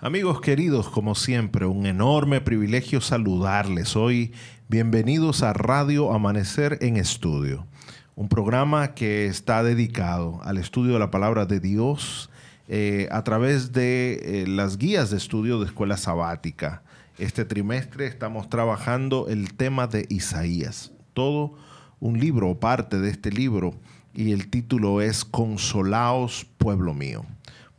Amigos 0.00 0.40
queridos, 0.40 0.88
como 0.88 1.16
siempre, 1.16 1.66
un 1.66 1.84
enorme 1.84 2.40
privilegio 2.40 3.00
saludarles 3.00 3.96
hoy. 3.96 4.32
Bienvenidos 4.68 5.42
a 5.42 5.52
Radio 5.52 6.12
Amanecer 6.12 6.78
en 6.82 6.96
Estudio, 6.96 7.66
un 8.14 8.28
programa 8.28 8.94
que 8.94 9.26
está 9.26 9.64
dedicado 9.64 10.38
al 10.44 10.56
estudio 10.58 10.92
de 10.92 11.00
la 11.00 11.10
palabra 11.10 11.46
de 11.46 11.58
Dios 11.58 12.30
eh, 12.68 13.08
a 13.10 13.24
través 13.24 13.72
de 13.72 14.20
eh, 14.22 14.46
las 14.46 14.78
guías 14.78 15.10
de 15.10 15.16
estudio 15.16 15.58
de 15.58 15.66
escuela 15.66 15.96
sabática. 15.96 16.84
Este 17.18 17.44
trimestre 17.44 18.06
estamos 18.06 18.48
trabajando 18.48 19.26
el 19.28 19.54
tema 19.54 19.88
de 19.88 20.06
Isaías, 20.10 20.92
todo 21.12 21.56
un 21.98 22.20
libro 22.20 22.50
o 22.50 22.60
parte 22.60 23.00
de 23.00 23.10
este 23.10 23.32
libro, 23.32 23.74
y 24.14 24.30
el 24.30 24.48
título 24.48 25.02
es 25.02 25.24
Consolaos, 25.24 26.46
pueblo 26.56 26.94
mío. 26.94 27.26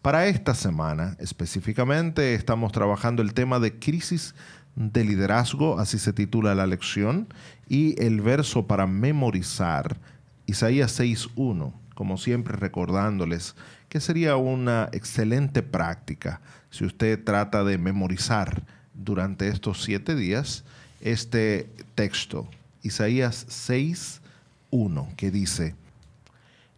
Para 0.01 0.27
esta 0.27 0.55
semana 0.55 1.17
específicamente 1.19 2.33
estamos 2.33 2.71
trabajando 2.71 3.21
el 3.21 3.33
tema 3.33 3.59
de 3.59 3.79
crisis 3.79 4.33
de 4.75 5.03
liderazgo, 5.03 5.77
así 5.77 5.99
se 5.99 6.13
titula 6.13 6.55
la 6.55 6.67
lección, 6.67 7.27
y 7.67 8.01
el 8.01 8.21
verso 8.21 8.65
para 8.65 8.87
memorizar, 8.87 9.97
Isaías 10.45 10.97
6.1, 10.97 11.73
como 11.95 12.17
siempre 12.17 12.55
recordándoles 12.55 13.55
que 13.89 13.99
sería 13.99 14.37
una 14.37 14.87
excelente 14.93 15.63
práctica 15.63 16.39
si 16.69 16.85
usted 16.85 17.21
trata 17.21 17.65
de 17.65 17.77
memorizar 17.77 18.63
durante 18.93 19.49
estos 19.49 19.83
siete 19.83 20.15
días 20.15 20.63
este 21.01 21.69
texto, 21.95 22.47
Isaías 22.83 23.47
6.1, 23.49 25.13
que 25.15 25.29
dice, 25.29 25.75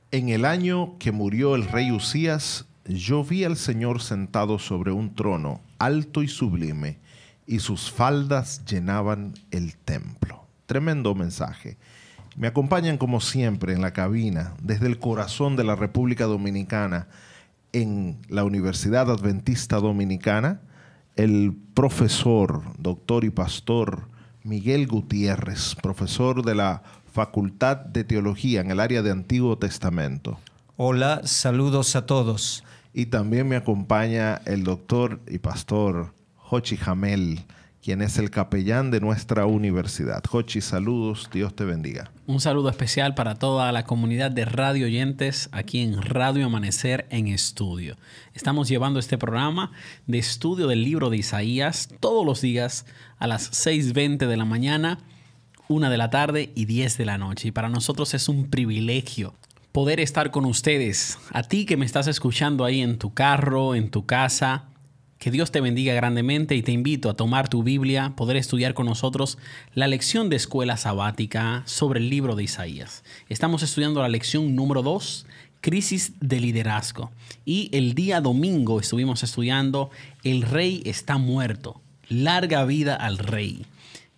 en 0.10 0.30
el 0.30 0.44
año 0.46 0.98
que 0.98 1.12
murió 1.12 1.56
el 1.56 1.68
rey 1.68 1.92
Usías, 1.92 2.66
yo 2.86 3.24
vi 3.24 3.44
al 3.44 3.58
Señor 3.58 4.02
sentado 4.02 4.60
sobre 4.60 4.92
un 4.92 5.16
trono 5.16 5.62
alto 5.80 6.24
y 6.24 6.28
sublime, 6.28 7.00
y 7.48 7.60
sus 7.60 7.92
faldas 7.92 8.64
llenaban 8.66 9.34
el 9.52 9.76
templo. 9.76 10.46
Tremendo 10.66 11.16
mensaje. 11.16 11.78
Me 12.38 12.48
acompañan 12.48 12.98
como 12.98 13.20
siempre 13.20 13.74
en 13.74 13.82
la 13.82 13.92
cabina, 13.92 14.54
desde 14.62 14.88
el 14.88 15.00
corazón 15.00 15.56
de 15.56 15.64
la 15.64 15.76
República 15.76 16.26
Dominicana, 16.26 17.08
en 17.74 18.18
la 18.30 18.44
Universidad 18.44 19.10
Adventista 19.10 19.78
Dominicana, 19.78 20.62
el 21.16 21.56
profesor, 21.74 22.64
doctor 22.78 23.26
y 23.26 23.30
pastor 23.30 24.08
Miguel 24.44 24.88
Gutiérrez, 24.88 25.76
profesor 25.76 26.44
de 26.44 26.56
la 26.56 26.84
Facultad 27.12 27.78
de 27.78 28.04
Teología 28.04 28.62
en 28.62 28.72
el 28.72 28.80
área 28.80 29.02
de 29.02 29.12
Antiguo 29.12 29.58
Testamento. 29.58 30.40
Hola, 30.78 31.22
saludos 31.26 31.96
a 31.96 32.06
todos. 32.06 32.64
Y 32.94 33.06
también 33.08 33.48
me 33.48 33.56
acompaña 33.56 34.42
el 34.46 34.64
doctor 34.64 35.22
y 35.28 35.38
pastor 35.38 36.14
Jochi 36.36 36.76
Jamel, 36.76 37.40
quien 37.82 38.02
es 38.02 38.18
el 38.18 38.30
capellán 38.30 38.92
de 38.92 39.00
nuestra 39.00 39.46
universidad. 39.46 40.22
Jochi, 40.28 40.60
saludos, 40.60 41.30
Dios 41.32 41.56
te 41.56 41.64
bendiga. 41.64 42.12
Un 42.28 42.42
saludo 42.42 42.70
especial 42.70 43.16
para 43.16 43.36
toda 43.36 43.72
la 43.72 43.86
comunidad 43.86 44.32
de 44.32 44.44
radio 44.44 44.86
oyentes 44.86 45.48
aquí 45.54 45.80
en 45.80 46.02
Radio 46.02 46.46
Amanecer 46.46 47.08
en 47.10 47.28
Estudio. 47.28 47.96
Estamos 48.34 48.68
llevando 48.68 49.00
este 49.00 49.18
programa 49.18 49.72
de 50.06 50.18
estudio 50.18 50.68
del 50.68 50.84
libro 50.84 51.10
de 51.10 51.18
Isaías 51.18 51.88
todos 52.02 52.26
los 52.26 52.42
días 52.42 52.86
a 53.18 53.28
las 53.28 53.52
6.20 53.66 54.28
de 54.28 54.38
la 54.38 54.46
mañana, 54.46 55.00
1 55.70 55.90
de 55.90 55.98
la 55.98 56.10
tarde 56.10 56.52
y 56.56 56.66
10 56.66 56.98
de 56.98 57.06
la 57.06 57.18
noche. 57.18 57.48
Y 57.48 57.52
para 57.52 57.70
nosotros 57.70 58.14
es 58.14 58.28
un 58.28 58.50
privilegio 58.50 59.34
poder 59.72 60.00
estar 60.00 60.32
con 60.32 60.46
ustedes. 60.46 61.18
A 61.32 61.44
ti 61.44 61.66
que 61.66 61.78
me 61.78 61.86
estás 61.86 62.08
escuchando 62.08 62.66
ahí 62.66 62.82
en 62.82 62.98
tu 62.98 63.14
carro, 63.14 63.76
en 63.76 63.90
tu 63.90 64.06
casa, 64.06 64.66
que 65.18 65.32
Dios 65.32 65.52
te 65.52 65.62
bendiga 65.62 65.94
grandemente 65.94 66.56
y 66.56 66.64
te 66.64 66.72
invito 66.72 67.10
a 67.10 67.14
tomar 67.14 67.48
tu 67.48 67.64
Biblia, 67.64 68.14
poder 68.18 68.38
estudiar 68.38 68.74
con 68.74 68.88
nosotros 68.88 69.38
la 69.74 69.88
lección 69.88 70.30
de 70.30 70.36
escuela 70.36 70.78
sabática 70.78 71.64
sobre 71.66 72.00
el 72.00 72.10
libro 72.10 72.36
de 72.36 72.44
Isaías. 72.44 73.04
Estamos 73.30 73.64
estudiando 73.64 74.02
la 74.02 74.10
lección 74.10 74.56
número 74.56 74.82
2, 74.82 75.28
crisis 75.62 76.14
de 76.20 76.40
liderazgo. 76.40 77.12
Y 77.46 77.70
el 77.72 77.94
día 77.94 78.20
domingo 78.20 78.80
estuvimos 78.80 79.24
estudiando 79.24 79.92
El 80.24 80.42
rey 80.42 80.82
está 80.86 81.18
muerto. 81.18 81.82
Larga 82.10 82.66
vida 82.66 82.96
al 82.96 83.20
rey. 83.20 83.66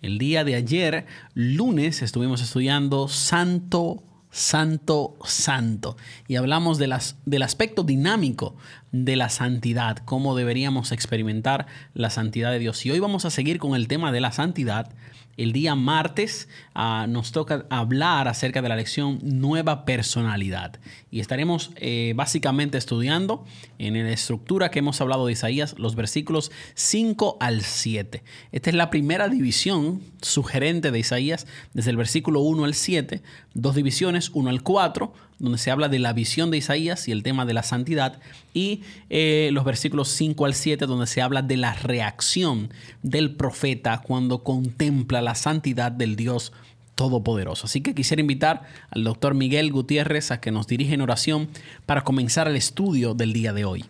El 0.01 0.17
día 0.17 0.43
de 0.43 0.55
ayer, 0.55 1.05
lunes, 1.33 2.01
estuvimos 2.01 2.41
estudiando 2.41 3.07
Santo 3.07 4.03
santo, 4.33 5.15
santo. 5.23 5.95
Y 6.27 6.35
hablamos 6.35 6.79
de 6.79 6.87
las, 6.87 7.15
del 7.25 7.43
aspecto 7.43 7.83
dinámico 7.83 8.55
de 8.93 9.17
la 9.17 9.27
santidad, 9.27 9.97
cómo 9.97 10.35
deberíamos 10.35 10.93
experimentar 10.93 11.65
la 11.93 12.09
santidad 12.09 12.51
de 12.51 12.59
Dios. 12.59 12.85
Y 12.85 12.91
hoy 12.91 12.99
vamos 12.99 13.25
a 13.25 13.31
seguir 13.31 13.57
con 13.57 13.75
el 13.75 13.89
tema 13.89 14.13
de 14.13 14.21
la 14.21 14.31
santidad 14.31 14.93
el 15.35 15.51
día 15.51 15.73
martes 15.73 16.47
ah, 16.75 17.07
nos 17.09 17.31
toca 17.31 17.65
hablar 17.69 18.27
acerca 18.27 18.61
de 18.61 18.69
la 18.69 18.75
lección 18.75 19.19
Nueva 19.23 19.83
Personalidad 19.85 20.79
y 21.09 21.19
estaremos 21.21 21.71
eh, 21.77 22.13
básicamente 22.15 22.77
estudiando 22.77 23.43
en 23.79 23.95
la 23.95 24.11
estructura 24.11 24.69
que 24.69 24.79
hemos 24.79 25.01
hablado 25.01 25.25
de 25.25 25.33
Isaías 25.33 25.75
los 25.79 25.95
versículos 25.95 26.51
5 26.75 27.37
al 27.39 27.61
7. 27.61 28.23
Esta 28.51 28.69
es 28.69 28.75
la 28.75 28.89
primera 28.89 29.27
división 29.27 30.01
sugerente 30.21 30.91
de 30.91 30.99
Isaías 30.99 31.47
desde 31.73 31.89
el 31.89 31.97
versículo 31.97 32.41
1 32.41 32.65
al 32.65 32.75
7, 32.75 33.23
dos 33.55 33.75
divisiones, 33.75 34.29
1 34.33 34.49
al 34.49 34.61
4, 34.61 35.13
donde 35.43 35.57
se 35.57 35.71
habla 35.71 35.89
de 35.89 35.99
la 35.99 36.13
visión 36.13 36.51
de 36.51 36.57
Isaías 36.57 37.09
y 37.09 37.11
el 37.11 37.21
tema 37.21 37.45
de 37.45 37.53
la 37.53 37.63
santidad, 37.63 38.21
y 38.53 38.81
eh, 39.09 39.49
los 39.51 39.65
versículos 39.65 40.07
5 40.07 40.45
al 40.45 40.53
7, 40.53 40.85
donde 40.85 41.05
se 41.05 41.21
habla 41.21 41.41
de 41.41 41.57
la 41.57 41.73
reacción 41.73 42.71
del 43.01 43.35
profeta 43.35 44.01
cuando 44.01 44.41
contempla 44.41 45.21
la 45.21 45.35
santidad 45.35 45.91
del 45.91 46.15
Dios 46.15 46.53
Todopoderoso. 46.95 47.65
Así 47.65 47.81
que 47.81 47.93
quisiera 47.93 48.21
invitar 48.21 48.61
al 48.89 49.03
doctor 49.03 49.33
Miguel 49.33 49.69
Gutiérrez 49.73 50.31
a 50.31 50.39
que 50.39 50.51
nos 50.51 50.65
dirija 50.65 50.93
en 50.93 51.01
oración 51.01 51.49
para 51.85 52.05
comenzar 52.05 52.47
el 52.47 52.55
estudio 52.55 53.13
del 53.13 53.33
día 53.33 53.51
de 53.51 53.65
hoy. 53.65 53.83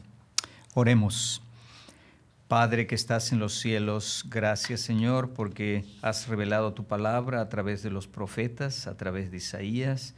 Oremos. 0.74 1.44
Padre 2.48 2.88
que 2.88 2.96
estás 2.96 3.32
en 3.32 3.38
los 3.38 3.60
cielos, 3.60 4.26
gracias 4.28 4.82
Señor 4.82 5.34
porque 5.34 5.86
has 6.02 6.28
revelado 6.28 6.74
tu 6.74 6.86
palabra 6.86 7.42
a 7.42 7.50
través 7.50 7.84
de 7.84 7.92
los 7.92 8.08
profetas, 8.08 8.88
a 8.88 8.98
través 8.98 9.30
de 9.30 9.38
Isaías 9.38 10.16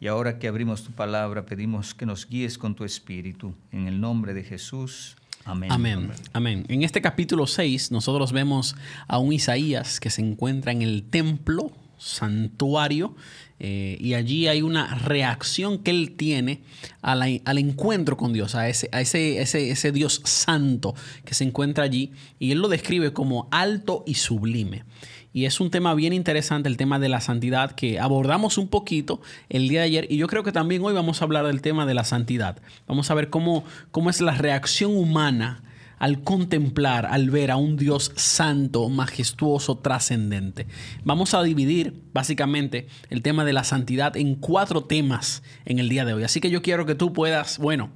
y 0.00 0.06
ahora 0.06 0.38
que 0.38 0.48
abrimos 0.48 0.82
tu 0.82 0.92
palabra, 0.92 1.44
pedimos 1.44 1.94
que 1.94 2.06
nos 2.06 2.26
guíes 2.26 2.56
con 2.56 2.74
tu 2.74 2.84
espíritu. 2.84 3.54
En 3.70 3.86
el 3.86 4.00
nombre 4.00 4.32
de 4.32 4.42
Jesús. 4.42 5.16
Amén. 5.44 5.70
Amén. 5.70 6.10
Amén. 6.32 6.64
En 6.68 6.82
este 6.82 7.02
capítulo 7.02 7.46
6 7.46 7.92
nosotros 7.92 8.32
vemos 8.32 8.76
a 9.06 9.18
un 9.18 9.32
Isaías 9.32 10.00
que 10.00 10.08
se 10.08 10.22
encuentra 10.22 10.72
en 10.72 10.80
el 10.80 11.02
templo, 11.02 11.70
santuario, 11.98 13.14
eh, 13.62 13.98
y 14.00 14.14
allí 14.14 14.48
hay 14.48 14.62
una 14.62 14.94
reacción 14.94 15.78
que 15.80 15.90
él 15.90 16.14
tiene 16.16 16.62
al 17.02 17.58
encuentro 17.58 18.16
con 18.16 18.32
Dios, 18.32 18.54
a, 18.54 18.70
ese, 18.70 19.92
Dios 19.92 20.22
santo 20.24 20.94
que 21.26 21.34
se 21.34 21.44
encuentra 21.44 21.84
allí, 21.84 22.12
y 22.38 22.52
él 22.52 22.58
lo 22.58 22.68
describe 22.68 23.12
como 23.12 23.48
alto 23.50 24.02
y 24.06 24.14
sublime. 24.14 24.84
Y 25.32 25.44
es 25.44 25.60
un 25.60 25.70
tema 25.70 25.94
bien 25.94 26.12
interesante, 26.12 26.68
el 26.68 26.76
tema 26.76 26.98
de 26.98 27.08
la 27.08 27.20
santidad, 27.20 27.72
que 27.72 28.00
abordamos 28.00 28.58
un 28.58 28.68
poquito 28.68 29.20
el 29.48 29.68
día 29.68 29.80
de 29.80 29.86
ayer. 29.86 30.06
Y 30.10 30.16
yo 30.16 30.26
creo 30.26 30.42
que 30.42 30.52
también 30.52 30.84
hoy 30.84 30.92
vamos 30.92 31.20
a 31.20 31.24
hablar 31.24 31.46
del 31.46 31.62
tema 31.62 31.86
de 31.86 31.94
la 31.94 32.04
santidad. 32.04 32.60
Vamos 32.86 33.10
a 33.10 33.14
ver 33.14 33.30
cómo, 33.30 33.64
cómo 33.92 34.10
es 34.10 34.20
la 34.20 34.32
reacción 34.32 34.96
humana 34.96 35.62
al 36.00 36.22
contemplar, 36.22 37.06
al 37.06 37.30
ver 37.30 37.50
a 37.50 37.56
un 37.56 37.76
Dios 37.76 38.10
santo, 38.16 38.88
majestuoso, 38.88 39.78
trascendente. 39.78 40.66
Vamos 41.04 41.34
a 41.34 41.42
dividir 41.42 42.02
básicamente 42.12 42.88
el 43.10 43.22
tema 43.22 43.44
de 43.44 43.52
la 43.52 43.64
santidad 43.64 44.16
en 44.16 44.34
cuatro 44.34 44.84
temas 44.84 45.42
en 45.66 45.78
el 45.78 45.90
día 45.90 46.06
de 46.06 46.14
hoy. 46.14 46.24
Así 46.24 46.40
que 46.40 46.50
yo 46.50 46.62
quiero 46.62 46.86
que 46.86 46.94
tú 46.94 47.12
puedas, 47.12 47.58
bueno, 47.58 47.90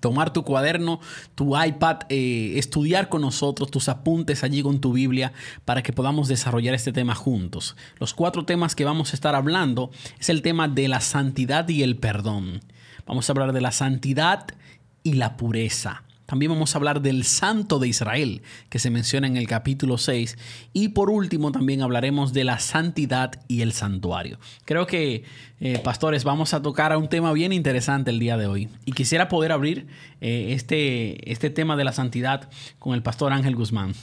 tomar 0.00 0.32
tu 0.32 0.44
cuaderno, 0.44 1.00
tu 1.34 1.60
iPad, 1.60 2.00
eh, 2.08 2.54
estudiar 2.56 3.08
con 3.08 3.22
nosotros 3.22 3.70
tus 3.70 3.88
apuntes 3.88 4.44
allí 4.44 4.62
con 4.62 4.80
tu 4.80 4.92
Biblia 4.92 5.32
para 5.64 5.82
que 5.82 5.92
podamos 5.92 6.28
desarrollar 6.28 6.74
este 6.74 6.92
tema 6.92 7.14
juntos. 7.14 7.76
Los 7.98 8.14
cuatro 8.14 8.44
temas 8.44 8.74
que 8.74 8.84
vamos 8.84 9.12
a 9.12 9.16
estar 9.16 9.34
hablando 9.34 9.90
es 10.18 10.28
el 10.28 10.42
tema 10.42 10.68
de 10.68 10.88
la 10.88 11.00
santidad 11.00 11.68
y 11.68 11.82
el 11.82 11.96
perdón. 11.96 12.60
Vamos 13.06 13.28
a 13.28 13.32
hablar 13.32 13.52
de 13.52 13.60
la 13.60 13.72
santidad 13.72 14.46
y 15.02 15.14
la 15.14 15.36
pureza. 15.36 16.02
También 16.28 16.52
vamos 16.52 16.74
a 16.74 16.78
hablar 16.78 17.00
del 17.00 17.24
Santo 17.24 17.78
de 17.78 17.88
Israel, 17.88 18.42
que 18.68 18.78
se 18.78 18.90
menciona 18.90 19.26
en 19.26 19.38
el 19.38 19.48
capítulo 19.48 19.96
6. 19.96 20.36
Y 20.74 20.88
por 20.88 21.08
último, 21.08 21.52
también 21.52 21.80
hablaremos 21.80 22.34
de 22.34 22.44
la 22.44 22.58
santidad 22.58 23.40
y 23.48 23.62
el 23.62 23.72
santuario. 23.72 24.38
Creo 24.66 24.86
que, 24.86 25.24
eh, 25.60 25.78
pastores, 25.78 26.24
vamos 26.24 26.52
a 26.52 26.60
tocar 26.60 26.92
a 26.92 26.98
un 26.98 27.08
tema 27.08 27.32
bien 27.32 27.54
interesante 27.54 28.10
el 28.10 28.18
día 28.18 28.36
de 28.36 28.46
hoy. 28.46 28.68
Y 28.84 28.92
quisiera 28.92 29.28
poder 29.28 29.52
abrir 29.52 29.86
eh, 30.20 30.48
este, 30.50 31.32
este 31.32 31.48
tema 31.48 31.76
de 31.76 31.84
la 31.84 31.92
santidad 31.92 32.50
con 32.78 32.92
el 32.92 33.02
pastor 33.02 33.32
Ángel 33.32 33.56
Guzmán. 33.56 33.94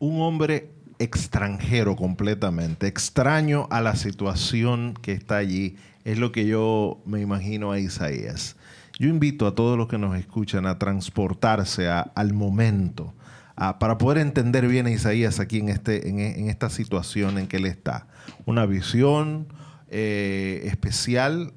Un 0.00 0.20
hombre 0.20 0.68
extranjero 0.98 1.96
completamente, 1.96 2.88
extraño 2.88 3.68
a 3.70 3.80
la 3.80 3.96
situación 3.96 4.92
que 5.00 5.12
está 5.12 5.38
allí, 5.38 5.76
es 6.04 6.18
lo 6.18 6.30
que 6.30 6.46
yo 6.46 7.00
me 7.06 7.22
imagino 7.22 7.72
a 7.72 7.78
Isaías. 7.78 8.56
Yo 9.00 9.08
invito 9.08 9.46
a 9.46 9.54
todos 9.54 9.78
los 9.78 9.88
que 9.88 9.96
nos 9.96 10.14
escuchan 10.18 10.66
a 10.66 10.78
transportarse 10.78 11.88
al 11.88 12.34
momento, 12.34 13.14
para 13.56 13.96
poder 13.96 14.18
entender 14.18 14.68
bien 14.68 14.84
a 14.84 14.90
Isaías 14.90 15.40
aquí 15.40 15.56
en, 15.56 15.70
este, 15.70 16.06
en, 16.06 16.50
esta 16.50 16.68
situación 16.68 17.38
en 17.38 17.46
que 17.46 17.56
él 17.56 17.64
está. 17.64 18.08
Una 18.44 18.66
visión 18.66 19.46
eh, 19.88 20.60
especial 20.64 21.54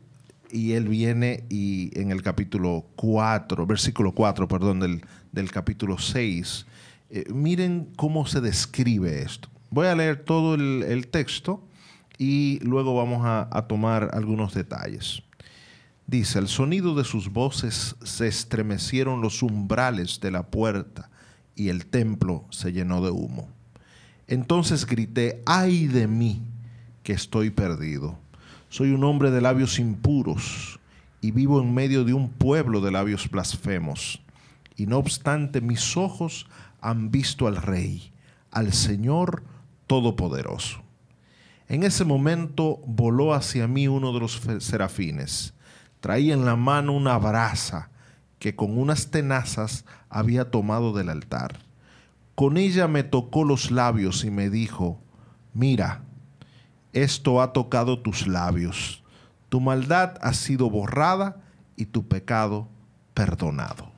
y 0.52 0.72
él 0.72 0.88
viene 0.88 1.44
y 1.50 1.92
en 2.00 2.12
el 2.12 2.22
capítulo 2.22 2.86
4, 2.96 3.68
versículo 3.68 4.14
4, 4.14 4.48
perdón, 4.48 4.80
del, 4.80 5.02
del 5.34 5.52
capítulo 5.52 5.98
6, 5.98 6.66
eh, 7.10 7.26
miren 7.34 7.90
cómo 7.98 8.26
se 8.26 8.40
describe 8.40 9.22
esto. 9.22 9.50
Voy 9.70 9.88
a 9.88 9.96
leer 9.96 10.24
todo 10.24 10.56
el, 10.56 11.08
texto 11.12 11.62
y 12.18 12.60
luego 12.62 12.96
vamos 12.96 13.24
a 13.26 13.66
tomar 13.68 14.12
algunos 14.14 14.54
detalles. 14.54 15.24
Dice, 16.06 16.40
el 16.40 16.48
sonido 16.48 16.96
de 16.96 17.06
sus 17.06 17.32
voces 17.32 17.96
se 18.04 18.28
estremecieron 18.28 19.22
los 19.22 19.42
umbrales 19.42 20.20
de 20.20 20.32
la 20.32 20.44
puerta 20.44 21.10
y 21.56 21.70
el 21.70 21.86
templo 21.86 22.46
se 22.50 22.74
llenó 22.74 23.02
de 23.02 23.12
humo. 23.12 23.48
Entonces 24.28 24.86
grité, 24.86 25.42
ay 25.46 25.88
de 25.88 26.08
mí, 26.08 26.42
que 27.04 27.14
estoy 27.14 27.52
perdido. 27.52 28.18
Soy 28.70 28.92
un 28.92 29.04
hombre 29.04 29.32
de 29.32 29.42
labios 29.42 29.80
impuros 29.80 30.80
y 31.22 31.32
vivo 31.32 31.62
en 31.62 31.74
medio 31.74 32.04
de 32.04 32.14
un 32.14 32.30
pueblo 32.30 32.82
de 32.82 32.92
labios 32.92 33.30
blasfemos. 33.30 34.22
Y 34.76 34.88
no 34.88 34.98
obstante, 34.98 35.62
mis 35.62 35.96
ojos 35.96 36.48
han 36.82 37.12
visto 37.12 37.48
al 37.48 37.56
Rey, 37.56 38.12
al 38.52 38.74
Señor 38.74 39.44
Todopoderoso. 39.88 40.82
En 41.70 41.84
ese 41.84 42.04
momento 42.04 42.82
voló 42.86 43.34
hacia 43.34 43.68
mí 43.68 43.88
uno 43.88 44.12
de 44.12 44.20
los 44.20 44.42
serafines 44.60 45.54
traía 46.04 46.34
en 46.34 46.44
la 46.44 46.58
mano 46.58 46.92
una 46.92 47.18
brasa 47.18 47.90
que 48.38 48.58
con 48.58 48.78
unas 48.78 49.10
tenazas 49.10 49.86
había 50.10 50.52
tomado 50.52 50.92
del 50.92 51.08
altar. 51.08 51.60
Con 52.36 52.58
ella 52.58 52.90
me 52.90 53.04
tocó 53.04 53.46
los 53.46 53.72
labios 53.72 54.26
y 54.26 54.30
me 54.30 54.50
dijo, 54.50 55.00
mira, 55.54 56.02
esto 56.92 57.42
ha 57.42 57.54
tocado 57.54 58.02
tus 58.02 58.28
labios, 58.28 59.02
tu 59.48 59.62
maldad 59.62 60.18
ha 60.22 60.34
sido 60.34 60.70
borrada 60.70 61.38
y 61.78 61.86
tu 61.86 62.06
pecado 62.06 62.68
perdonado. 63.14 63.90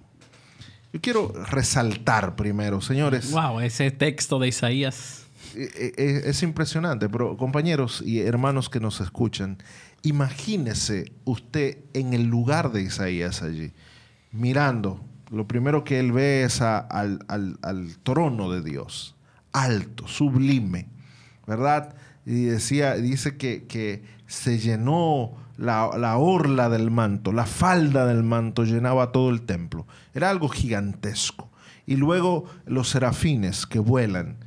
Yo 0.93 1.01
quiero 1.01 1.33
resaltar 1.49 2.35
primero, 2.35 2.81
señores. 2.81 3.31
Wow, 3.31 3.61
ese 3.61 3.89
texto 3.89 4.37
de 4.37 4.49
Isaías. 4.49 5.25
Eh, 5.55 5.69
eh, 5.75 5.93
eh, 5.97 6.21
es 6.25 6.43
impresionante, 6.43 7.09
pero 7.09 7.35
compañeros 7.35 8.03
y 8.05 8.19
hermanos 8.19 8.69
que 8.69 8.79
nos 8.79 9.01
escuchan, 9.01 9.57
Imagínese 10.05 11.11
usted 11.23 11.79
en 11.93 12.13
el 12.13 12.25
lugar 12.25 12.71
de 12.71 12.83
Isaías 12.83 13.41
allí, 13.41 13.71
mirando. 14.31 15.03
Lo 15.31 15.47
primero 15.47 15.83
que 15.83 15.99
él 15.99 16.11
ve 16.11 16.43
es 16.43 16.61
al, 16.61 17.17
trono 18.03 18.51
de 18.51 18.61
Dios, 18.61 19.15
alto, 19.51 20.07
sublime, 20.07 20.89
¿verdad? 21.47 21.95
Y 22.23 22.43
decía, 22.43 22.93
dice 22.93 23.35
que, 23.35 24.03
se 24.27 24.59
llenó 24.59 25.33
la, 25.57 25.89
la, 25.97 26.17
orla 26.17 26.69
del 26.69 26.91
manto, 26.91 27.31
la 27.31 27.47
falda 27.47 28.05
del 28.05 28.21
manto 28.21 28.63
llenaba 28.63 29.11
todo 29.11 29.31
el 29.31 29.41
templo. 29.41 29.87
Era 30.13 30.29
algo 30.29 30.49
gigantesco. 30.49 31.49
Y 31.87 31.95
luego 31.95 32.45
los 32.67 32.89
serafines 32.89 33.65
que 33.65 33.79
vuelan, 33.79 34.37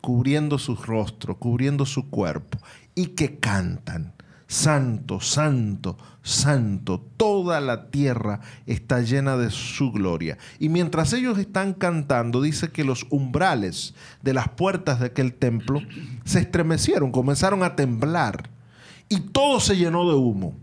cubriendo 0.00 0.58
su 0.58 0.74
rostro, 0.74 1.38
cubriendo 1.38 1.84
su 1.84 2.08
cuerpo, 2.08 2.58
y 2.94 3.08
que 3.08 3.38
cantan. 3.38 4.15
Santo, 4.56 5.20
santo, 5.20 5.98
santo, 6.22 6.98
toda 7.18 7.60
la 7.60 7.90
tierra 7.90 8.40
está 8.64 9.02
llena 9.02 9.36
de 9.36 9.50
su 9.50 9.92
gloria. 9.92 10.38
Y 10.58 10.70
mientras 10.70 11.12
ellos 11.12 11.36
están 11.36 11.74
cantando, 11.74 12.40
dice 12.40 12.70
que 12.70 12.82
los 12.82 13.04
umbrales 13.10 13.94
de 14.22 14.32
las 14.32 14.48
puertas 14.48 14.98
de 14.98 15.06
aquel 15.08 15.34
templo 15.34 15.82
se 16.24 16.40
estremecieron, 16.40 17.12
comenzaron 17.12 17.62
a 17.62 17.76
temblar 17.76 18.48
y 19.10 19.20
todo 19.20 19.60
se 19.60 19.76
llenó 19.76 20.08
de 20.08 20.16
humo. 20.16 20.56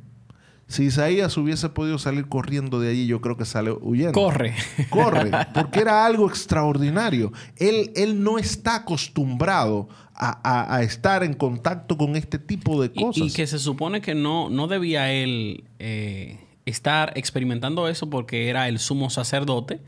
Si 0.74 0.86
Isaías 0.86 1.38
hubiese 1.38 1.70
podido 1.70 2.00
salir 2.00 2.28
corriendo 2.28 2.80
de 2.80 2.90
allí, 2.90 3.06
yo 3.06 3.22
creo 3.22 3.38
que 3.38 3.46
sale 3.46 3.70
huyendo. 3.70 4.14
Corre. 4.14 4.56
Corre, 4.90 5.30
porque 5.54 5.82
era 5.82 6.04
algo 6.04 6.28
extraordinario. 6.28 7.32
Él, 7.58 7.92
él 7.96 8.24
no 8.24 8.40
está 8.40 8.78
acostumbrado 8.78 9.88
a, 10.16 10.82
estar 10.82 11.24
en 11.24 11.36
contacto 11.36 11.96
con 11.96 12.16
este 12.16 12.40
tipo 12.40 12.82
de 12.82 12.92
cosas. 12.92 13.28
Y, 13.28 13.32
que 13.32 13.46
se 13.46 13.60
supone 13.60 14.02
que 14.02 14.16
no, 14.16 14.50
no 14.50 14.68
debía 14.68 15.12
él 15.12 15.64
eh, 15.78 16.40
estar 16.66 17.14
experimentando 17.18 17.88
eso 17.88 18.10
porque 18.10 18.50
era 18.50 18.68
el 18.68 18.80
sumo 18.80 19.12
sacerdote 19.12 19.80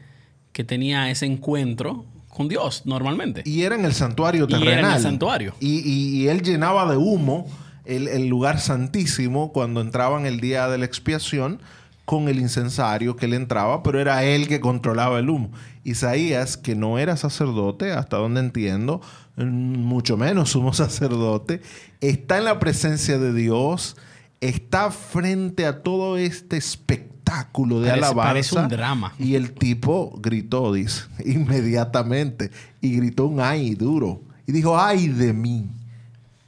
que 0.52 0.64
tenía 0.64 1.10
ese 1.10 1.26
encuentro 1.26 2.06
con 2.30 2.48
Dios 2.48 2.84
normalmente. 2.86 3.42
Y 3.44 3.64
era 3.64 3.74
en 3.74 3.86
el 3.86 3.94
santuario 3.94 4.46
terrenal. 4.46 4.68
Y 4.68 4.72
era 4.72 4.90
en 4.90 4.96
el 4.98 5.02
santuario. 5.02 5.56
Y, 5.60 6.28
él 6.28 6.44
llenaba 6.44 6.88
de 6.92 6.96
humo 6.96 7.48
el, 7.86 8.08
el, 8.08 8.28
lugar 8.28 8.60
santísimo 8.60 9.52
cuando 9.52 9.82
entraban 9.82 10.26
el 10.26 10.40
día 10.40 10.68
de 10.68 10.78
la 10.78 10.86
expiación 10.86 11.60
con 12.06 12.30
el 12.30 12.40
incensario 12.40 13.16
que 13.16 13.28
le 13.28 13.36
entraba, 13.36 13.82
pero 13.82 14.00
era 14.00 14.24
él 14.24 14.48
que 14.48 14.60
controlaba 14.60 15.20
el 15.20 15.30
humo. 15.30 15.52
Isaías, 15.84 16.56
que 16.56 16.76
no 16.76 17.00
era 17.00 17.18
sacerdote, 17.18 17.92
hasta 17.92 18.18
donde 18.18 18.40
entiendo, 18.40 19.02
mucho 19.36 20.16
menos 20.16 20.52
sumo 20.52 20.74
sacerdote, 20.74 21.62
está 22.02 22.38
en 22.38 22.46
la 22.46 22.60
presencia 22.60 23.18
de 23.18 23.34
Dios, 23.34 23.98
está 24.40 24.92
frente 24.92 25.66
a 25.66 25.82
todo 25.82 26.18
este 26.18 26.58
espectáculo 26.58 27.82
de 27.82 27.92
alabanza. 27.92 28.30
Parece 28.30 28.60
un 28.60 28.68
drama. 28.68 29.14
Y 29.18 29.34
el 29.34 29.54
tipo 29.54 30.18
gritó, 30.22 30.72
dice, 30.74 31.04
inmediatamente, 31.26 32.52
y 32.82 32.96
gritó 32.98 33.26
un 33.26 33.42
ay 33.42 33.74
duro. 33.74 34.22
Y 34.46 34.52
dijo, 34.52 34.80
ay 34.80 35.08
de 35.08 35.34
mí, 35.34 35.70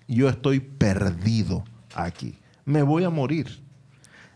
yo 0.07 0.29
estoy 0.29 0.59
perdido 0.59 1.63
aquí, 1.95 2.37
me 2.65 2.83
voy 2.83 3.03
a 3.03 3.09
morir. 3.09 3.63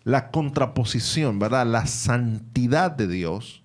La 0.03 0.31
contraposición, 0.31 1.37
¿verdad? 1.37 1.67
La 1.67 1.85
santidad 1.85 2.91
de 2.91 3.07
Dios, 3.07 3.61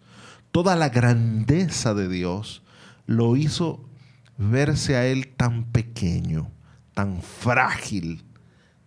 toda 0.53 0.77
la 0.77 0.91
grandeza 0.91 1.95
de 1.95 2.09
Dios, 2.09 2.63
lo 3.07 3.37
hizo 3.37 3.89
verse 4.37 4.97
a 4.97 5.07
él 5.07 5.29
tan 5.29 5.65
pequeño, 5.65 6.51
tan 6.95 7.23
frágil, 7.23 8.25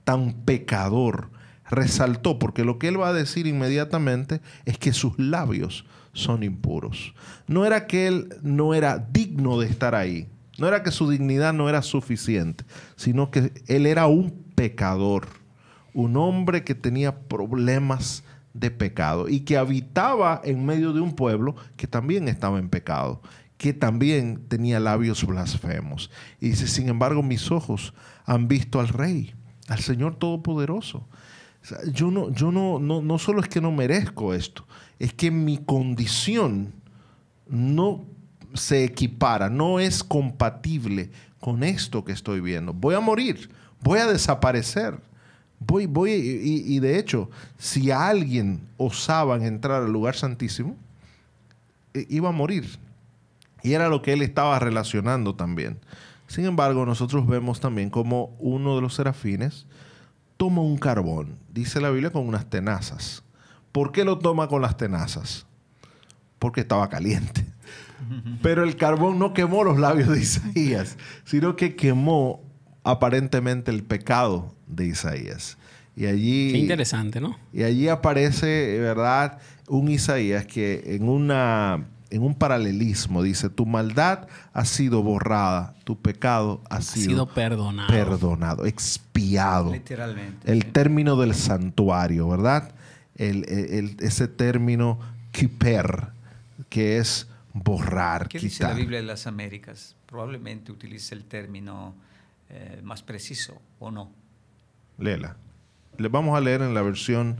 tan 0.04 0.34
pecador, 0.34 1.32
resaltó, 1.70 2.40
porque 2.40 2.64
lo 2.64 2.78
que 2.80 2.88
él 2.88 3.02
va 3.02 3.10
a 3.10 3.14
decir 3.14 3.48
inmediatamente 3.48 4.42
es 4.66 4.78
que 4.78 4.94
sus 4.94 5.18
labios 5.18 5.86
son 6.14 6.44
impuros. 6.44 7.14
No 7.48 7.66
era 7.66 7.88
que 7.88 8.08
él 8.08 8.30
no 8.42 8.74
era 8.74 8.98
digno 8.98 9.60
de 9.60 9.68
estar 9.68 9.96
ahí, 9.96 10.28
no 10.60 10.68
era 10.68 10.84
que 10.84 10.92
su 10.92 11.10
dignidad 11.10 11.54
no 11.54 11.70
era 11.70 11.82
suficiente, 11.82 12.66
sino 12.96 13.32
que 13.32 13.54
él 13.68 13.86
era 13.86 14.08
un 14.08 14.32
pecador, 14.56 15.28
un 15.94 16.18
hombre 16.18 16.64
que 16.64 16.76
tenía 16.76 17.20
problemas 17.22 18.24
de 18.54 18.72
pecado 18.72 19.30
y 19.30 19.42
que 19.42 19.58
habitaba 19.58 20.42
en 20.44 20.66
medio 20.66 20.94
de 20.94 21.02
un 21.02 21.16
pueblo 21.16 21.56
que 21.78 21.88
también 21.88 22.28
estaba 22.28 22.60
en 22.60 22.70
pecado 22.70 23.22
que 23.60 23.74
también 23.74 24.46
tenía 24.48 24.80
labios 24.80 25.26
blasfemos. 25.28 26.10
Y 26.40 26.52
dice, 26.52 26.66
sin 26.66 26.88
embargo, 26.88 27.22
mis 27.22 27.52
ojos 27.52 27.94
han 28.26 28.48
visto 28.48 28.80
al 28.80 28.88
Rey, 28.88 29.36
al 29.68 29.80
Señor 29.80 30.16
Todopoderoso. 30.16 31.06
yo 31.92 32.10
no, 32.10 32.32
yo 32.32 32.54
no, 32.54 32.80
no, 32.80 33.02
no 33.02 33.20
solo 33.20 33.42
es 33.42 33.50
que 33.50 33.60
no 33.60 33.74
merezco 33.74 34.34
esto, 34.34 34.66
es 34.98 35.14
que 35.14 35.30
mi 35.30 35.58
condición 35.58 36.74
no 37.50 38.06
se 38.54 38.84
equipara, 38.84 39.50
no 39.50 39.80
es 39.80 40.04
compatible 40.04 41.12
con 41.40 41.64
esto 41.64 42.04
que 42.04 42.12
estoy 42.12 42.42
viendo. 42.42 42.74
Voy 42.74 42.96
a 42.96 43.00
morir, 43.00 43.50
voy 43.82 44.00
a 44.00 44.08
desaparecer. 44.08 45.00
Voy, 45.60 45.88
voy, 45.88 46.12
y, 46.12 46.80
de 46.80 46.98
hecho, 46.98 47.30
si 47.58 47.92
alguien 47.92 48.62
osaba 48.78 49.36
entrar 49.46 49.84
al 49.84 49.92
lugar 49.92 50.16
santísimo, 50.16 50.78
eh, 51.94 52.06
iba 52.10 52.30
a 52.30 52.32
morir. 52.32 52.80
Y 53.62 53.74
era 53.74 53.90
lo 53.90 54.02
que 54.02 54.14
él 54.14 54.22
estaba 54.22 54.58
relacionando 54.58 55.36
también. 55.36 55.78
Sin 56.28 56.46
embargo, 56.46 56.86
nosotros 56.86 57.28
vemos 57.28 57.60
también 57.60 57.90
como 57.90 58.34
uno 58.40 58.76
de 58.76 58.82
los 58.82 58.96
serafines 58.96 59.66
toma 60.40 60.62
un 60.62 60.78
carbón, 60.78 61.38
dice 61.54 61.82
la 61.82 61.90
Biblia, 61.90 62.14
con 62.14 62.26
unas 62.26 62.50
tenazas. 62.50 63.24
¿Por 63.74 63.92
qué 63.92 64.06
lo 64.06 64.20
toma 64.20 64.48
con 64.48 64.62
las 64.62 64.78
tenazas? 64.78 65.46
Porque 66.40 66.62
estaba 66.62 66.88
caliente. 66.88 67.46
Pero 68.42 68.64
el 68.64 68.76
carbón 68.76 69.20
no 69.20 69.34
quemó 69.34 69.64
los 69.64 69.80
labios 69.80 70.10
de 70.10 70.20
Isaías, 70.20 70.98
sino 71.26 71.56
que 71.56 71.76
quemó 71.76 72.42
aparentemente 72.84 73.72
el 73.72 73.84
pecado 73.84 74.56
de 74.68 74.88
Isaías. 74.88 75.58
Y 75.96 76.06
allí. 76.06 76.52
Qué 76.52 76.58
interesante, 76.60 77.20
¿no? 77.20 77.38
Y 77.52 77.64
allí 77.64 77.90
aparece, 77.90 78.80
¿verdad? 78.80 79.40
Un 79.68 79.90
Isaías 79.90 80.46
que 80.46 80.96
en 80.96 81.08
una 81.08 81.86
en 82.10 82.24
un 82.24 82.36
paralelismo, 82.36 83.22
dice, 83.22 83.50
tu 83.50 83.66
maldad 83.66 84.28
ha 84.54 84.66
sido 84.66 85.04
borrada, 85.04 85.76
tu 85.84 85.98
pecado 85.98 86.62
ha, 86.70 86.82
sido, 86.82 87.28
perdonado. 87.28 87.90
perdonado, 87.90 88.66
expiado. 88.66 89.72
Literalmente. 89.72 90.52
El 90.52 90.66
término 90.72 91.16
del 91.18 91.36
santuario, 91.36 92.28
¿verdad? 92.28 92.72
ese 93.16 94.28
término 94.30 94.98
kiper, 95.32 96.08
que 96.70 96.98
es 96.98 97.28
borrar, 97.54 98.28
¿Qué 98.28 98.40
quitar. 98.40 98.50
dice 98.50 98.64
la 98.64 98.74
Biblia 98.74 99.00
de 99.00 99.06
las 99.06 99.28
Américas? 99.28 99.96
Probablemente 100.06 100.72
utilice 100.72 101.16
el 101.16 101.26
término 101.26 101.96
eh, 102.50 102.80
más 102.84 103.04
preciso, 103.04 103.62
¿o 103.80 103.92
no? 103.92 104.12
Léela. 104.98 105.38
Le 105.98 106.08
vamos 106.08 106.38
a 106.38 106.42
leer 106.42 106.62
en 106.62 106.74
la 106.74 106.82
versión. 106.82 107.38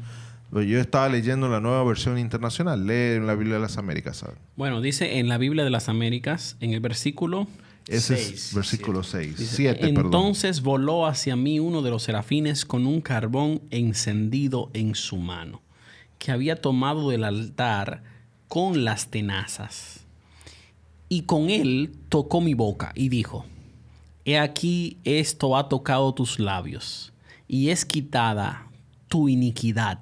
Yo 0.52 0.80
estaba 0.80 1.10
leyendo 1.10 1.48
la 1.48 1.60
nueva 1.60 1.84
versión 1.84 2.18
internacional. 2.18 2.86
Lee 2.88 3.16
en 3.18 3.28
la 3.28 3.36
Biblia 3.36 3.56
de 3.56 3.62
las 3.62 3.78
Américas. 3.78 4.18
¿sabes? 4.18 4.38
Bueno, 4.56 4.82
dice 4.82 5.20
en 5.20 5.30
la 5.30 5.38
Biblia 5.38 5.64
de 5.64 5.70
las 5.70 5.90
Américas, 5.90 6.58
en 6.60 6.74
el 6.74 6.80
versículo 6.80 7.48
Ese 7.88 8.18
Seis, 8.18 8.48
es 8.48 8.56
versículo 8.56 9.04
6. 9.04 9.38
Dice, 9.38 9.56
7, 9.56 9.80
perdón. 9.80 10.06
Entonces 10.06 10.62
voló 10.62 11.06
hacia 11.06 11.36
mí 11.36 11.60
uno 11.60 11.82
de 11.82 11.92
los 11.92 12.04
serafines 12.04 12.66
con 12.66 12.88
un 12.88 13.02
carbón 13.02 13.62
encendido 13.70 14.72
en 14.74 14.96
su 14.96 15.18
mano, 15.18 15.62
que 16.18 16.32
había 16.32 16.60
tomado 16.60 17.10
del 17.10 17.24
altar 17.24 18.04
con 18.50 18.84
las 18.84 19.08
tenazas. 19.08 20.02
Y 21.08 21.22
con 21.22 21.50
él 21.50 21.92
tocó 22.10 22.42
mi 22.42 22.54
boca 22.54 22.92
y 22.96 23.08
dijo, 23.10 23.46
He 24.26 24.38
aquí 24.38 24.98
esto 25.06 25.56
ha 25.56 25.70
tocado 25.70 26.14
tus 26.14 26.40
labios, 26.40 27.14
y 27.48 27.70
es 27.70 27.86
quitada 27.86 28.68
tu 29.08 29.30
iniquidad 29.30 30.00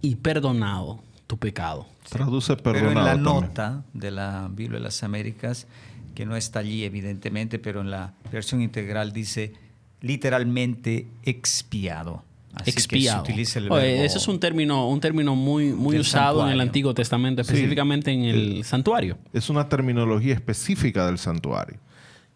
y 0.00 0.16
perdonado 0.16 1.02
tu 1.26 1.36
pecado. 1.38 1.86
Traduce 2.08 2.56
Pero 2.56 2.62
perdonado. 2.62 2.90
en 2.90 3.04
la 3.04 3.10
también. 3.12 3.48
nota 3.48 3.84
de 3.92 4.10
la 4.10 4.48
Biblia 4.50 4.78
de 4.78 4.84
las 4.84 5.02
Américas, 5.02 5.66
que 6.14 6.26
no 6.26 6.36
está 6.36 6.60
allí 6.60 6.84
evidentemente, 6.84 7.58
pero 7.58 7.80
en 7.80 7.90
la 7.90 8.14
versión 8.32 8.60
integral 8.62 9.12
dice 9.12 9.52
literalmente 10.00 11.08
expiado. 11.22 12.22
Así 12.54 12.70
expiado. 12.70 13.22
que 13.22 13.28
se 13.28 13.32
utiliza 13.32 13.58
el 13.58 13.70
Oye, 13.72 13.86
verbo 13.92 14.04
ese 14.04 14.18
es 14.18 14.28
un 14.28 14.40
término, 14.40 14.88
un 14.88 15.00
término 15.00 15.34
muy, 15.34 15.72
muy 15.72 15.98
usado 15.98 16.44
en 16.46 16.52
el. 16.52 16.60
Antiguo 16.60 16.94
Testamento, 16.94 17.42
Sí. 17.44 17.52
específicamente 17.52 18.10
en 18.12 18.24
el 18.24 18.64
santuario. 18.64 19.18
Es 19.32 19.50
una 19.50 19.68
terminología 19.68 20.34
específica 20.34 21.06
del 21.06 21.18
santuario. 21.18 21.78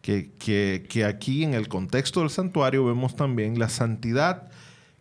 Que, 0.01 0.31
que- 0.39 0.87
que 0.89 1.05
aquí 1.05 1.43
en 1.45 1.55
el 1.55 1.69
contexto 1.69 2.21
del 2.21 2.31
santuario 2.31 2.85
vemos 2.85 3.17
también 3.17 3.59
la 3.59 3.69
santidad 3.69 4.49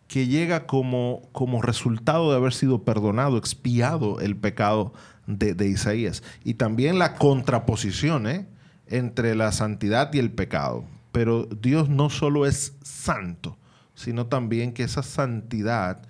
que 0.08 0.26
llega 0.26 0.66
como, 0.66 1.22
como 1.32 1.60
resultado 1.62 2.30
de 2.30 2.36
haber 2.36 2.52
sido 2.54 2.82
perdonado, 2.84 3.36
expiado 3.36 4.20
el 4.20 4.36
pecado 4.36 4.92
de, 5.26 5.54
de 5.54 5.68
Isaías. 5.68 6.22
Y 6.44 6.54
también 6.54 6.98
la 6.98 7.14
contraposición 7.14 8.26
¿eh? 8.26 8.46
entre 8.86 9.34
la 9.34 9.52
santidad 9.52 10.12
y 10.14 10.18
el 10.18 10.30
pecado. 10.32 10.84
Pero 11.12 11.44
Dios 11.44 11.88
no 11.88 12.08
solo 12.10 12.46
es 12.46 12.74
santo, 12.82 13.56
sino 13.98 14.26
también 14.26 14.72
que 14.72 14.84
esa 14.84 15.02
santidad 15.02 16.02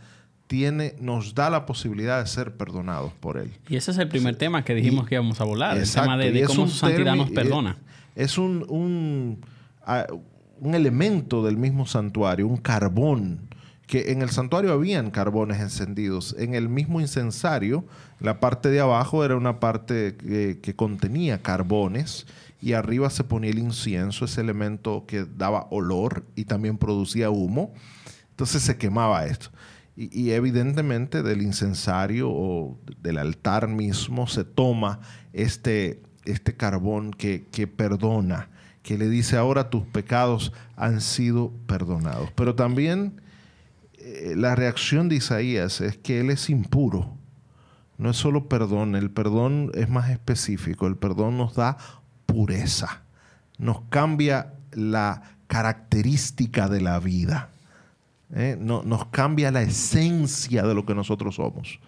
tiene, 0.46 0.94
nos 1.00 1.34
da 1.34 1.48
la 1.48 1.64
posibilidad 1.64 2.20
de 2.20 2.26
ser 2.26 2.54
perdonados 2.54 3.14
por 3.14 3.38
Él. 3.38 3.50
Y 3.66 3.76
ese 3.76 3.92
es 3.92 3.98
el 3.98 4.08
primer 4.08 4.36
tema 4.36 4.62
que 4.62 4.74
dijimos 4.74 5.08
que 5.08 5.14
íbamos 5.14 5.40
a 5.40 5.44
volar, 5.44 5.74
el 5.74 5.84
Exacto, 5.84 6.10
tema 6.10 6.18
de, 6.18 6.44
cómo 6.44 6.68
su 6.68 6.76
santidad 6.76 7.16
nos 7.16 7.30
perdona. 7.30 7.78
Es 8.14 8.36
un, 8.36 8.66
un, 8.68 9.40
un 10.60 10.74
elemento 10.74 11.42
del 11.42 11.56
mismo 11.56 11.86
santuario, 11.86 12.46
un 12.46 12.58
carbón, 12.58 13.48
que 13.86 14.12
en 14.12 14.20
el 14.20 14.28
santuario 14.28 14.74
habían 14.74 15.10
carbones 15.10 15.58
encendidos. 15.58 16.36
En 16.38 16.52
el 16.52 16.68
mismo 16.68 17.00
incensario, 17.00 17.86
la 18.20 18.38
parte 18.38 18.68
de 18.68 18.80
abajo 18.80 19.24
era 19.24 19.34
una 19.34 19.60
parte 19.60 20.14
que, 20.14 20.58
que 20.60 20.76
contenía 20.76 21.40
carbones 21.40 22.26
y 22.60 22.72
arriba 22.72 23.08
se 23.10 23.24
ponía 23.24 23.50
el 23.50 23.58
incienso, 23.58 24.24
ese 24.24 24.40
elemento 24.40 25.04
que 25.06 25.24
daba 25.24 25.66
olor 25.70 26.24
y 26.34 26.44
también 26.44 26.78
producía 26.78 27.30
humo. 27.30 27.72
Entonces 28.30 28.62
se 28.62 28.76
quemaba 28.76 29.26
esto. 29.26 29.50
Y, 29.96 30.30
evidentemente 30.30 31.24
del 31.24 31.42
incensario 31.42 32.30
o 32.30 32.78
del 33.02 33.18
altar 33.18 33.66
mismo 33.66 34.28
se 34.28 34.44
toma 34.44 35.00
este, 35.32 36.00
este 36.24 36.54
carbón 36.54 37.10
que, 37.10 37.46
que 37.50 37.66
perdona, 37.66 38.48
que 38.84 38.96
le 38.96 39.08
dice 39.08 39.36
ahora 39.36 39.70
tus 39.70 39.84
pecados 39.86 40.52
han 40.76 41.00
sido 41.00 41.52
perdonados. 41.66 42.30
Pero 42.36 42.54
también 42.54 43.20
eh, 43.94 44.34
la 44.36 44.54
reacción 44.54 45.08
de 45.08 45.16
Isaías 45.16 45.80
es 45.80 45.98
que 45.98 46.20
él 46.20 46.30
es 46.30 46.48
impuro. 46.48 47.16
No 47.96 48.10
es 48.10 48.16
solo 48.16 48.48
perdón, 48.48 48.94
el 48.94 49.10
perdón 49.10 49.72
es 49.74 49.88
más 49.88 50.10
específico, 50.10 50.86
el 50.86 50.96
perdón 50.96 51.36
nos 51.36 51.56
da 51.56 51.76
pureza, 52.32 53.00
nos 53.56 53.80
cambia 53.88 54.52
la 54.72 55.22
característica 55.46 56.68
de 56.68 56.82
la 56.82 57.00
vida. 57.00 57.48
¿eh? 58.34 58.56
No- 58.60 58.82
nos 58.82 59.06
cambia 59.06 59.50
la 59.50 59.62
esencia 59.62 60.62
de 60.62 60.74
lo 60.74 60.84
que 60.84 60.94
nosotros 60.94 61.36
somos. 61.36 61.80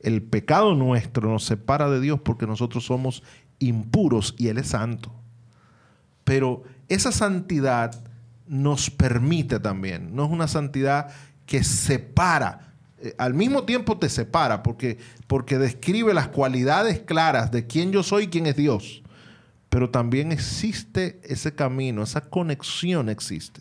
El 0.00 0.20
pecado 0.20 0.74
nuestro 0.74 1.30
nos 1.30 1.44
separa 1.44 1.88
de 1.88 2.00
Dios 2.00 2.20
porque 2.20 2.46
nosotros 2.46 2.84
somos 2.84 3.22
impuros 3.60 4.34
y 4.36 4.48
Él 4.48 4.58
es 4.58 4.66
santo. 4.68 5.12
Pero 6.24 6.64
esa 6.88 7.12
santidad 7.12 7.94
nos 8.48 8.90
permite 8.90 9.60
también, 9.60 10.14
no 10.14 10.24
es 10.26 10.30
una 10.30 10.48
santidad 10.48 11.08
que 11.46 11.62
separa, 11.62 12.72
eh, 12.98 13.14
al 13.16 13.32
mismo 13.32 13.62
tiempo 13.62 13.96
te 13.98 14.08
separa 14.08 14.62
porque, 14.62 14.98
porque 15.28 15.56
describe 15.58 16.12
las 16.12 16.28
cualidades 16.28 16.98
claras 17.00 17.50
de 17.52 17.66
quién 17.66 17.92
yo 17.92 18.02
soy 18.02 18.24
y 18.24 18.28
quién 18.28 18.46
es 18.46 18.56
Dios. 18.56 19.02
Pero 19.74 19.90
también 19.90 20.30
existe 20.30 21.18
ese 21.24 21.52
camino, 21.56 22.04
esa 22.04 22.20
conexión 22.20 23.08
existe 23.08 23.60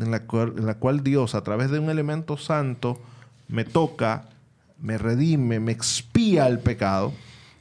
en 0.00 0.10
la, 0.10 0.20
cual, 0.20 0.54
en 0.56 0.64
la 0.64 0.78
cual 0.78 1.04
Dios 1.04 1.34
a 1.34 1.42
través 1.42 1.70
de 1.70 1.78
un 1.78 1.90
elemento 1.90 2.38
santo 2.38 2.98
me 3.46 3.66
toca, 3.66 4.30
me 4.80 4.96
redime, 4.96 5.60
me 5.60 5.72
expía 5.72 6.46
el 6.46 6.58
pecado 6.58 7.12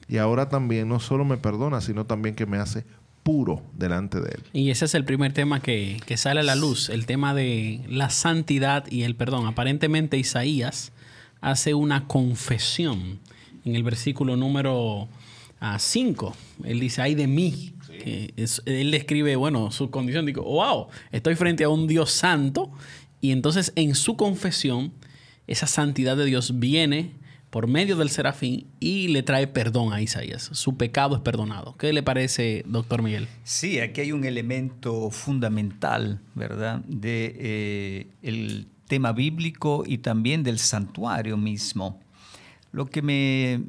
y 0.08 0.20
ahora 0.20 0.48
también 0.48 0.88
no 0.88 1.02
solo 1.02 1.26
me 1.26 1.36
perdona, 1.36 1.82
sino 1.82 2.06
también 2.06 2.34
que 2.34 2.46
me 2.46 2.60
hace 2.60 2.86
puro 3.24 3.62
delante 3.74 4.22
de 4.22 4.30
Él. 4.30 4.44
Y 4.54 4.70
ese 4.70 4.86
es 4.86 4.96
el 4.96 5.04
primer 5.04 5.34
tema 5.34 5.60
que, 5.60 6.00
que 6.06 6.16
sale 6.16 6.40
a 6.40 6.44
la 6.44 6.56
luz, 6.56 6.88
el 6.88 7.06
tema 7.06 7.34
de 7.34 7.82
la 7.90 8.10
santidad 8.10 8.90
y 8.90 9.04
el 9.04 9.16
perdón. 9.16 9.48
Aparentemente 9.48 10.18
Isaías 10.18 10.94
hace 11.42 11.74
una 11.74 12.08
confesión 12.08 13.20
en 13.66 13.76
el 13.76 13.84
versículo 13.84 14.38
número 14.38 15.10
5. 15.80 16.36
Él 16.64 16.80
dice, 16.80 17.02
ay 17.02 17.16
de 17.16 17.28
mí. 17.28 17.74
Que 18.04 18.34
es- 18.36 18.62
él 18.66 18.92
describe, 18.92 19.36
bueno, 19.36 19.72
su 19.72 19.90
condición. 19.90 20.26
Digo, 20.26 20.44
wow, 20.44 20.88
estoy 21.12 21.36
frente 21.36 21.64
a 21.64 21.70
un 21.70 21.88
Dios 21.88 22.12
santo. 22.12 22.72
Y 23.22 23.32
entonces 23.32 23.72
en 23.76 23.96
su 23.96 24.16
confesión, 24.18 24.94
esa 25.48 25.68
santidad 25.68 26.18
de 26.18 26.26
Dios 26.26 26.60
viene 26.60 27.12
por 27.50 27.68
medio 27.68 27.96
del 27.96 28.10
serafín 28.10 28.68
y 28.82 29.08
le 29.08 29.24
trae 29.24 29.48
perdón 29.48 29.94
a 29.94 30.02
Isaías. 30.02 30.50
Su 30.52 30.76
pecado 30.76 31.16
es 31.16 31.22
perdonado. 31.22 31.76
¿Qué 31.78 31.94
le 31.94 32.04
parece, 32.04 32.64
doctor 32.68 33.02
Miguel? 33.02 33.28
Sí, 33.46 33.80
aquí 33.80 34.02
hay 34.02 34.12
un 34.12 34.26
elemento 34.26 35.10
fundamental, 35.10 36.20
¿verdad? 36.34 36.82
De 36.86 37.34
eh, 37.40 38.08
el 38.24 38.68
tema 38.88 39.14
bíblico 39.14 39.84
y 39.88 40.00
también 40.00 40.44
del 40.44 40.60
santuario 40.60 41.38
mismo. 41.38 42.02
Lo 42.74 42.88
que 42.88 43.02
me, 43.02 43.62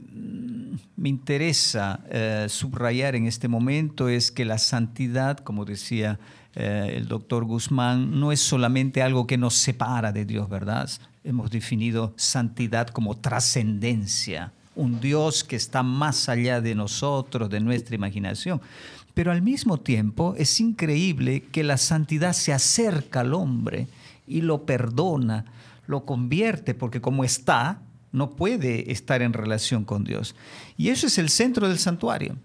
me 0.97 1.09
interesa 1.09 2.01
eh, 2.11 2.47
subrayar 2.49 3.15
en 3.15 3.27
este 3.27 3.49
momento 3.49 4.09
es 4.09 4.31
que 4.31 4.45
la 4.45 4.59
santidad, 4.59 5.39
como 5.39 5.65
decía 5.65 6.19
eh, 6.55 6.95
el 6.97 7.09
doctor 7.09 7.45
Guzmán, 7.45 8.19
no 8.19 8.33
es 8.33 8.41
solamente 8.41 9.03
algo 9.03 9.27
que 9.27 9.39
nos 9.39 9.55
separa 9.55 10.13
de 10.13 10.25
Dios, 10.25 10.49
¿verdad? 10.49 10.89
Hemos 11.25 11.51
definido 11.51 12.15
santidad 12.17 12.89
como 12.89 13.17
trascendencia, 13.17 14.53
un 14.75 15.01
Dios 15.01 15.45
que 15.45 15.57
está 15.57 15.83
más 15.83 16.29
allá 16.29 16.61
de 16.61 16.75
nosotros, 16.75 17.51
de 17.51 17.61
nuestra 17.61 17.95
imaginación. 17.95 18.61
Pero 19.15 19.33
al 19.33 19.43
mismo 19.43 19.79
tiempo 19.79 20.35
es 20.37 20.61
increíble 20.61 21.45
que 21.45 21.65
la 21.65 21.79
santidad 21.79 22.35
se 22.35 22.53
acerca 22.53 23.21
al 23.21 23.33
hombre 23.33 23.89
y 24.27 24.43
lo 24.43 24.67
perdona, 24.67 25.47
lo 25.87 26.05
convierte, 26.05 26.75
porque 26.75 27.01
como 27.01 27.25
está, 27.25 27.81
no 28.17 28.31
puede 28.31 28.91
estar 28.91 29.21
en 29.21 29.33
relación 29.35 29.85
con 29.85 30.03
Dios. 30.03 30.35
Y 30.77 30.89
eso 30.89 31.07
es 31.07 31.19
el 31.19 31.29
centro 31.29 31.69
del 31.69 31.79
santuario. 31.79 32.37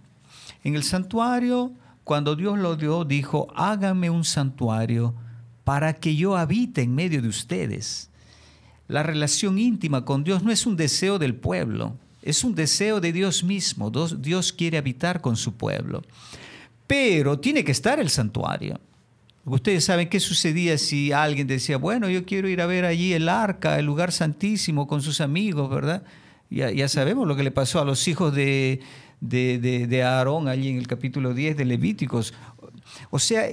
En 0.63 0.75
el 0.75 0.83
santuario, 0.83 1.71
cuando 2.03 2.35
Dios 2.35 2.59
lo 2.59 2.75
dio, 2.75 3.05
dijo, 3.05 3.47
hágame 3.55 4.09
un 4.09 4.25
santuario 4.25 5.15
para 5.63 5.93
que 5.93 6.15
yo 6.15 6.35
habite 6.35 6.81
en 6.81 6.93
medio 6.93 7.21
de 7.21 7.29
ustedes. 7.29 8.09
La 8.87 9.01
relación 9.01 9.57
íntima 9.57 10.03
con 10.03 10.23
Dios 10.25 10.43
no 10.43 10.51
es 10.51 10.65
un 10.65 10.75
deseo 10.75 11.17
del 11.17 11.35
pueblo, 11.35 11.95
es 12.21 12.43
un 12.43 12.53
deseo 12.53 12.99
de 12.99 13.13
Dios 13.13 13.43
mismo. 13.43 13.89
Dios- 13.89 14.51
quiere 14.51 14.77
habitar 14.77 15.21
con 15.21 15.37
su 15.37 15.53
pueblo. 15.53 16.01
Pero 16.85 17.39
tiene 17.39 17.63
que 17.63 17.71
estar 17.71 17.99
el 17.99 18.09
santuario. 18.09 18.79
Ustedes 19.43 19.83
saben 19.85 20.07
qué 20.07 20.19
sucedía 20.19 20.77
si 20.77 21.11
alguien 21.11 21.47
decía, 21.47 21.77
bueno, 21.77 22.09
yo 22.09 22.25
quiero 22.25 22.47
ir 22.47 22.61
a 22.61 22.67
ver 22.67 22.85
allí 22.85 23.13
el 23.13 23.27
arca, 23.27 23.79
el 23.79 23.85
lugar 23.85 24.11
santísimo 24.11 24.87
con 24.87 25.01
sus 25.01 25.19
amigos, 25.19 25.69
¿verdad? 25.69 26.03
Ya, 26.49 26.69
ya 26.71 26.87
sabemos 26.87 27.27
lo 27.27 27.35
que 27.35 27.43
le 27.43 27.51
pasó 27.51 27.79
a 27.81 27.85
los 27.85 28.07
hijos 28.07 28.35
de, 28.35 28.81
de, 29.19 29.57
de- 29.87 30.03
Aarón 30.03 30.47
allí 30.47 30.69
en 30.69 30.77
el 30.77 30.85
capítulo 30.85 31.33
10 31.33 31.57
de 31.57 31.65
Levíticos. 31.65 32.33
O 33.09 33.17
sea, 33.17 33.45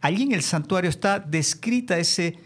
allí 0.00 0.22
en 0.22 0.32
el 0.32 0.42
santuario 0.42 0.88
está 0.90 1.18
descrita 1.18 1.98
ese, 1.98 2.38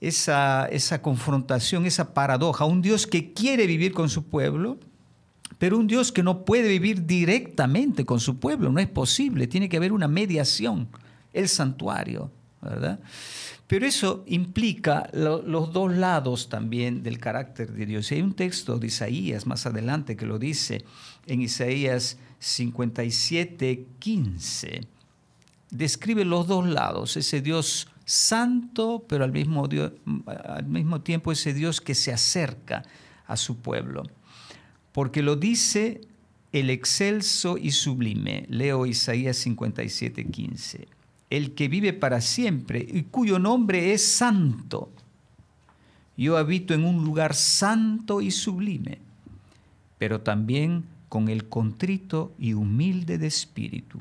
esa, 0.00 0.66
esa 0.66 1.02
confrontación, 1.02 1.86
esa 1.86 2.14
paradoja. 2.14 2.66
Un 2.66 2.82
Dios 2.82 3.06
que 3.08 3.32
quiere 3.32 3.66
vivir 3.66 3.92
con 3.94 4.08
su 4.08 4.26
pueblo, 4.26 4.78
pero 5.58 5.76
un 5.78 5.86
Dios 5.88 6.12
que 6.12 6.22
no 6.22 6.44
puede 6.44 6.68
vivir 6.68 7.04
directamente 7.06 8.04
con 8.04 8.20
su 8.20 8.38
pueblo, 8.38 8.70
no 8.70 8.78
es 8.80 8.88
posible, 8.88 9.46
tiene 9.48 9.68
que 9.68 9.76
haber 9.78 9.92
una 9.92 10.06
mediación, 10.08 10.88
el 11.32 11.48
santuario, 11.48 12.30
Pero 13.66 13.86
eso 13.86 14.24
implica 14.26 15.08
los 15.12 15.72
dos 15.72 15.94
lados 15.94 16.48
también 16.48 17.02
del 17.02 17.18
carácter 17.18 17.72
de 17.72 17.86
Dios. 17.86 18.10
hay 18.12 18.20
un 18.20 18.34
texto 18.34 18.78
de 18.78 18.88
Isaías 18.88 19.46
más 19.46 19.66
adelante 19.66 20.16
que 20.16 20.26
lo 20.26 20.38
dice 20.38 20.84
en 21.26 21.40
Isaías 21.40 22.18
57, 22.38 23.86
15. 23.98 24.86
Describe 25.70 26.24
los 26.24 26.46
dos 26.46 26.68
lados, 26.68 27.16
ese 27.16 27.40
Dios 27.40 27.88
santo, 28.04 29.04
pero 29.08 29.24
al 29.24 29.32
mismo, 29.32 29.66
al 30.26 30.66
mismo 30.66 31.00
tiempo 31.00 31.32
ese 31.32 31.54
Dios 31.54 31.80
que 31.80 31.94
se 31.94 32.12
acerca 32.12 32.82
a 33.26 33.36
su 33.36 33.56
pueblo. 33.56 34.02
Porque 34.92 35.22
lo 35.22 35.36
dice 35.36 36.02
el 36.52 36.68
excelso 36.68 37.56
y 37.56 37.72
sublime. 37.72 38.46
Leo 38.48 38.84
Isaías 38.86 39.38
57, 39.38 40.26
15 40.26 40.93
el 41.36 41.54
que 41.54 41.68
vive 41.68 41.92
para 41.92 42.20
siempre 42.20 42.86
y 42.88 43.04
cuyo 43.04 43.38
nombre 43.38 43.92
es 43.92 44.06
santo. 44.06 44.90
Yo 46.16 46.36
habito 46.36 46.74
en 46.74 46.84
un 46.84 47.04
lugar 47.04 47.34
santo 47.34 48.20
y 48.20 48.30
sublime, 48.30 48.98
pero 49.98 50.20
también 50.20 50.84
con 51.08 51.28
el 51.28 51.48
contrito 51.48 52.32
y 52.38 52.54
humilde 52.54 53.18
de 53.18 53.26
espíritu, 53.26 53.98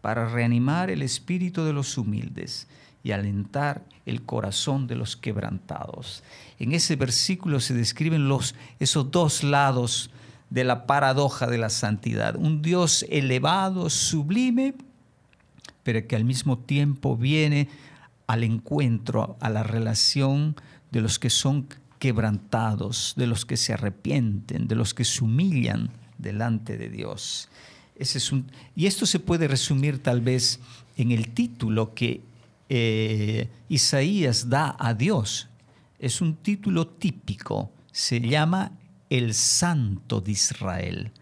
para 0.00 0.28
reanimar 0.28 0.90
el 0.90 1.02
espíritu 1.02 1.62
de 1.62 1.72
los 1.72 1.96
humildes 1.96 2.66
y 3.04 3.12
alentar 3.12 3.84
el 4.04 4.22
corazón 4.22 4.88
de 4.88 4.96
los 4.96 5.16
quebrantados. 5.16 6.24
En 6.58 6.72
ese 6.72 6.96
versículo 6.96 7.60
se 7.60 7.74
describen 7.74 8.28
los, 8.28 8.56
esos 8.80 9.10
dos 9.10 9.44
lados 9.44 10.10
de 10.50 10.64
la 10.64 10.86
paradoja 10.86 11.46
de 11.46 11.58
la 11.58 11.70
santidad. 11.70 12.34
Un 12.36 12.60
Dios 12.60 13.06
elevado, 13.08 13.88
sublime, 13.88 14.74
pero 15.82 16.06
que 16.06 16.16
al 16.16 16.24
mismo 16.24 16.58
tiempo 16.58 17.16
viene 17.16 17.68
al 18.26 18.44
encuentro, 18.44 19.36
a 19.40 19.50
la 19.50 19.62
relación 19.62 20.56
de 20.90 21.00
los 21.00 21.18
que 21.18 21.30
son 21.30 21.66
quebrantados, 21.98 23.14
de 23.16 23.26
los 23.26 23.46
que 23.46 23.56
se 23.56 23.72
arrepienten, 23.72 24.68
de 24.68 24.74
los 24.74 24.94
que 24.94 25.04
se 25.04 25.22
humillan 25.22 25.90
delante 26.18 26.76
de 26.76 26.88
Dios. 26.88 27.48
Ese 27.96 28.18
es 28.18 28.32
un, 28.32 28.50
y 28.74 28.86
esto 28.86 29.06
se 29.06 29.20
puede 29.20 29.48
resumir 29.48 30.02
tal 30.02 30.20
vez 30.20 30.60
en 30.96 31.12
el 31.12 31.28
título 31.28 31.94
que 31.94 32.22
eh, 32.68 33.48
Isaías 33.68 34.48
da 34.48 34.76
a 34.78 34.94
Dios. 34.94 35.48
Es 35.98 36.20
un 36.20 36.36
título 36.36 36.86
típico, 36.86 37.70
se 37.92 38.20
llama 38.20 38.72
el 39.12 39.34
Santo 39.34 40.22
de 40.22 40.32
Israel. 40.32 41.12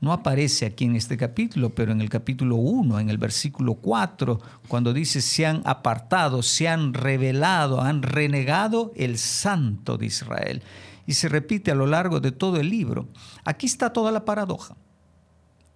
No 0.00 0.12
aparece 0.12 0.66
aquí 0.66 0.84
en 0.84 0.94
este 0.94 1.16
capítulo, 1.16 1.74
pero 1.74 1.90
en 1.90 2.00
el 2.00 2.08
capítulo 2.08 2.54
1, 2.54 3.00
en 3.00 3.10
el 3.10 3.18
versículo 3.18 3.74
4, 3.74 4.40
cuando 4.68 4.92
dice, 4.92 5.20
se 5.20 5.46
han 5.46 5.60
apartado, 5.64 6.44
se 6.44 6.68
han 6.68 6.94
revelado, 6.94 7.80
han 7.80 8.02
renegado 8.02 8.92
el 8.94 9.18
santo 9.18 9.98
de 9.98 10.06
Israel. 10.06 10.62
Y 11.06 11.14
se 11.14 11.28
repite 11.28 11.72
a 11.72 11.74
lo 11.74 11.86
largo 11.86 12.20
de 12.20 12.30
todo 12.30 12.58
el 12.60 12.70
libro. 12.70 13.08
Aquí 13.44 13.66
está 13.66 13.92
toda 13.92 14.12
la 14.12 14.24
paradoja. 14.24 14.76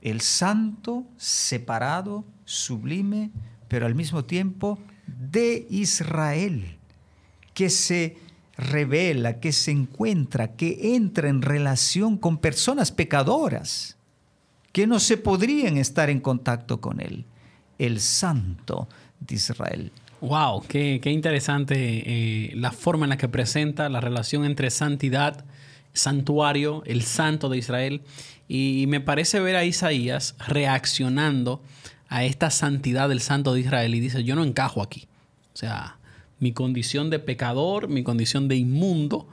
El 0.01 0.21
santo 0.21 1.05
separado, 1.17 2.25
sublime, 2.45 3.33
pero 3.67 3.87
al 3.87 3.97
mismo 3.97 4.25
tiempo 4.25 4.79
de 5.09 5.67
Israel, 5.69 6.79
que 7.53 7.69
se 7.69 8.17
revela, 8.57 9.41
que 9.41 9.53
se 9.53 9.71
encuentra, 9.71 10.57
que 10.57 10.95
entra 10.95 11.29
en 11.29 11.43
relación 11.43 12.17
con 12.17 12.39
personas 12.39 12.93
pecadoras 12.93 13.97
que 14.73 14.87
no 14.89 14.99
se 14.99 15.17
podrían 15.17 15.77
estar 15.77 16.11
en 16.11 16.21
contacto 16.21 16.81
con 16.81 17.01
Él, 17.01 17.27
el 17.79 18.01
Santo 18.01 18.89
de 19.21 19.37
Israel. 19.37 19.93
Wow, 20.21 20.65
qué, 20.67 21.01
interesante 21.05 21.77
eh, 21.77 22.53
la 22.57 22.73
forma 22.73 23.07
en 23.07 23.11
la 23.11 23.17
que 23.17 23.29
presenta 23.29 23.89
la 23.89 24.01
relación 24.01 24.45
entre 24.45 24.71
santidad, 24.71 25.45
santuario, 25.93 26.83
el 26.87 27.03
Santo 27.03 27.49
de 27.49 27.59
Israel. 27.59 28.03
Y 28.49 28.87
me 28.89 29.01
parece 29.01 29.39
ver 29.39 29.55
a 29.55 29.65
Isaías 29.65 30.35
reaccionando 30.49 31.63
a 32.09 32.25
esta 32.25 32.51
santidad 32.51 33.09
del 33.09 33.21
Santo 33.21 33.55
de 33.55 33.61
Israel 33.61 33.95
y 33.95 34.01
dice, 34.01 34.25
yo 34.25 34.35
no 34.35 34.43
encajo 34.43 34.83
aquí. 34.83 35.07
O 35.53 35.57
sea, 35.57 35.99
mi 36.41 36.53
condición 36.53 37.11
de 37.11 37.19
pecador, 37.19 37.89
mi 37.89 38.03
condición 38.03 38.49
de 38.49 38.57
inmundo, 38.57 39.29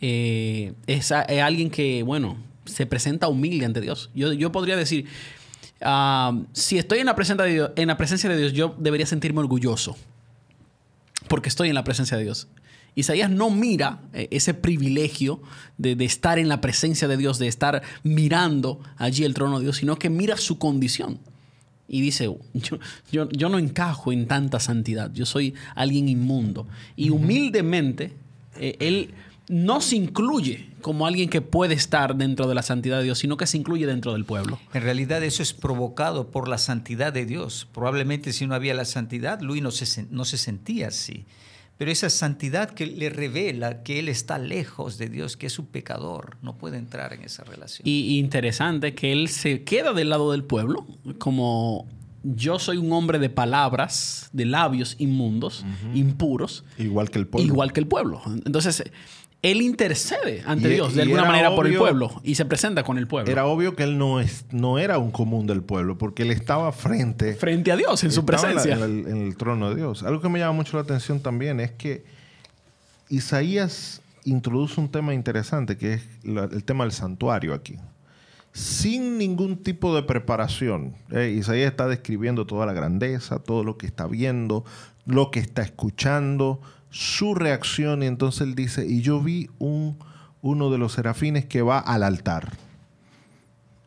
eh, 0.00 0.74
es, 0.86 1.12
alguien 1.12 1.70
que, 1.70 2.02
bueno, 2.02 2.36
se 2.64 2.86
presenta 2.86 3.28
humilde 3.28 3.64
ante 3.64 3.80
Dios. 3.80 4.10
Yo, 4.14 4.52
podría 4.52 4.76
decir, 4.76 5.06
ah, 5.80 6.38
si 6.52 6.78
estoy 6.78 6.98
en 6.98 7.06
la, 7.06 7.14
presencia 7.14 7.44
de 7.44 7.52
Dios, 7.52 7.70
en 7.76 7.88
la 7.88 7.96
presencia 7.96 8.28
de 8.28 8.36
Dios, 8.36 8.52
yo 8.52 8.74
debería 8.78 9.06
sentirme 9.06 9.40
orgulloso, 9.40 9.96
porque 11.28 11.48
estoy 11.48 11.68
en 11.68 11.74
la 11.74 11.84
presencia 11.84 12.16
de 12.16 12.24
Dios. 12.24 12.48
Isaías 12.94 13.30
no 13.30 13.50
mira 13.50 14.00
eh, 14.12 14.28
ese 14.30 14.54
privilegio 14.54 15.40
de, 15.78 15.92
estar 16.04 16.38
en 16.38 16.48
la 16.48 16.60
presencia 16.60 17.08
de 17.08 17.16
Dios, 17.16 17.38
de 17.38 17.48
estar 17.48 17.82
mirando 18.02 18.80
allí 18.96 19.24
el 19.24 19.34
trono 19.34 19.58
de 19.58 19.64
Dios, 19.64 19.78
sino 19.78 19.98
que 19.98 20.10
mira 20.10 20.36
su 20.36 20.58
condición. 20.58 21.18
Y 21.92 22.00
dice, 22.00 22.34
yo, 22.54 23.28
yo, 23.30 23.48
no 23.50 23.58
encajo 23.58 24.12
en 24.12 24.26
tanta 24.26 24.60
santidad, 24.60 25.12
yo 25.12 25.26
soy 25.26 25.52
alguien 25.74 26.08
inmundo. 26.08 26.66
Y 26.96 27.10
humildemente, 27.10 28.14
eh, 28.56 28.76
él 28.80 29.10
no 29.50 29.82
se 29.82 29.96
incluye 29.96 30.70
como 30.80 31.06
alguien 31.06 31.28
que 31.28 31.42
puede 31.42 31.74
estar 31.74 32.16
dentro 32.16 32.48
de 32.48 32.54
la 32.54 32.62
santidad 32.62 32.96
de 32.96 33.04
Dios, 33.04 33.18
sino 33.18 33.36
que 33.36 33.46
se 33.46 33.58
incluye 33.58 33.86
dentro 33.86 34.14
del 34.14 34.24
pueblo. 34.24 34.58
En 34.72 34.82
realidad 34.82 35.22
eso 35.22 35.42
es 35.42 35.52
provocado 35.52 36.30
por 36.30 36.48
la 36.48 36.56
santidad 36.56 37.12
de 37.12 37.26
Dios. 37.26 37.68
Probablemente 37.74 38.32
si 38.32 38.46
no 38.46 38.54
había 38.54 38.72
la 38.72 38.86
santidad, 38.86 39.42
Luis 39.42 39.62
no 39.62 39.70
se, 39.70 40.06
no 40.10 40.24
se 40.24 40.38
sentía 40.38 40.88
así. 40.88 41.26
Pero 41.82 41.90
esa 41.90 42.10
santidad 42.10 42.70
que 42.70 42.86
le 42.86 43.10
revela 43.10 43.82
que 43.82 43.98
él 43.98 44.08
está 44.08 44.38
lejos 44.38 44.98
de 44.98 45.08
Dios, 45.08 45.36
que 45.36 45.48
es 45.48 45.58
un 45.58 45.66
pecador, 45.66 46.36
no 46.40 46.56
puede 46.56 46.78
entrar 46.78 47.12
en 47.12 47.22
esa 47.22 47.42
relación. 47.42 47.82
Y 47.84 48.20
interesante 48.20 48.94
que 48.94 49.10
él 49.10 49.26
se 49.26 49.64
queda 49.64 49.92
del 49.92 50.10
lado 50.10 50.30
del 50.30 50.44
pueblo, 50.44 50.86
como 51.18 51.88
yo 52.22 52.60
soy 52.60 52.76
un 52.76 52.92
hombre 52.92 53.18
de 53.18 53.30
palabras, 53.30 54.30
de 54.32 54.44
labios 54.44 54.94
inmundos, 55.00 55.66
impuros. 55.92 56.62
Igual 56.78 57.10
que 57.10 57.18
el 57.18 57.26
pueblo. 57.26 57.52
Igual 57.52 57.72
que 57.72 57.80
el 57.80 57.88
pueblo. 57.88 58.22
Entonces, 58.46 58.84
él 59.42 59.60
intercede 59.60 60.44
ante 60.46 60.68
Dios 60.68 60.94
de 60.94 61.02
alguna 61.02 61.24
manera 61.24 61.54
por 61.54 61.66
el 61.66 61.76
pueblo 61.76 62.20
y 62.22 62.36
se 62.36 62.44
presenta 62.44 62.84
con 62.84 62.96
el 62.96 63.08
pueblo. 63.08 63.30
Era 63.30 63.44
obvio 63.44 63.74
que 63.74 63.82
él 63.82 63.98
no, 63.98 64.20
es, 64.20 64.46
no 64.52 64.78
era 64.78 64.98
un 64.98 65.10
común 65.10 65.48
del 65.48 65.62
pueblo 65.62 65.98
porque 65.98 66.22
él 66.22 66.30
estaba 66.30 66.70
frente... 66.70 67.34
Frente 67.34 67.72
a 67.72 67.76
Dios, 67.76 68.04
en 68.04 68.12
su 68.12 68.24
presencia. 68.24 68.74
En, 68.74 69.08
el, 69.08 69.36
trono 69.36 69.70
de 69.70 69.76
Dios. 69.76 70.04
Algo 70.04 70.20
que 70.20 70.28
me 70.28 70.38
llama 70.38 70.52
mucho 70.52 70.76
la 70.76 70.84
atención 70.84 71.18
también 71.20 71.58
es 71.58 71.72
que 71.72 72.04
Isaías 73.08 74.00
introduce 74.24 74.80
un 74.80 74.88
tema 74.88 75.12
interesante 75.12 75.76
que 75.76 75.94
es 75.94 76.02
el 76.24 76.62
tema 76.62 76.84
del 76.84 76.92
santuario 76.92 77.52
aquí. 77.52 77.78
Sin 78.52 79.18
ningún 79.18 79.56
tipo 79.56 79.96
de 79.96 80.04
preparación. 80.04 80.94
Eh, 81.10 81.34
Isaías 81.36 81.70
está 81.70 81.88
describiendo 81.88 82.46
toda 82.46 82.64
la 82.64 82.74
grandeza, 82.74 83.40
todo 83.40 83.64
lo 83.64 83.76
que 83.76 83.86
está 83.86 84.06
viendo, 84.06 84.64
lo 85.04 85.32
que 85.32 85.40
está 85.40 85.62
escuchando, 85.62 86.60
su 86.92 87.34
reacción 87.34 88.02
y 88.02 88.06
entonces 88.06 88.42
él 88.42 88.54
dice, 88.54 88.86
y 88.86 89.00
yo 89.00 89.20
vi 89.20 89.48
un, 89.58 89.96
uno 90.42 90.70
de 90.70 90.78
los 90.78 90.92
serafines 90.92 91.46
que 91.46 91.62
va 91.62 91.78
al 91.78 92.02
altar. 92.02 92.52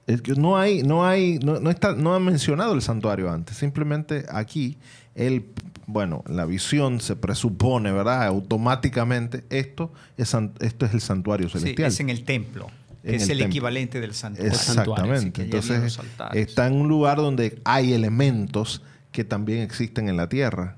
Es 0.08 0.22
que 0.22 0.34
no 0.34 0.58
hay, 0.58 0.84
no 0.84 1.06
hay, 1.06 1.40
no, 1.40 1.70
está, 1.70 1.94
no 1.94 2.14
ha 2.14 2.20
mencionado 2.20 2.74
el 2.74 2.82
santuario 2.82 3.32
antes. 3.32 3.58
Simplemente 3.58 4.26
aquí, 4.30 4.78
él, 5.14 5.46
bueno, 5.86 6.24
la 6.28 6.46
visión 6.46 7.00
se 7.00 7.16
presupone, 7.16 7.92
¿verdad? 7.92 8.26
Automáticamente 8.26 9.46
esto 9.50 9.94
es, 10.18 10.36
esto 10.60 10.86
es 10.86 10.94
el 10.94 11.02
santuario 11.02 11.48
celestial. 11.48 11.88
es 11.88 12.00
en 12.00 12.10
el 12.10 12.24
templo. 12.24 12.68
es 13.04 13.30
el, 13.30 13.42
equivalente 13.42 14.00
del 14.00 14.14
santuario. 14.14 14.52
Exactamente. 14.52 15.44
Entonces 15.44 16.00
está 16.34 16.68
en 16.68 16.74
un 16.74 16.88
lugar 16.88 17.18
donde 17.18 17.60
hay 17.66 17.94
elementos 17.94 18.82
que 19.12 19.24
también 19.24 19.62
existen 19.62 20.10
en 20.10 20.18
la 20.18 20.28
tierra. 20.28 20.78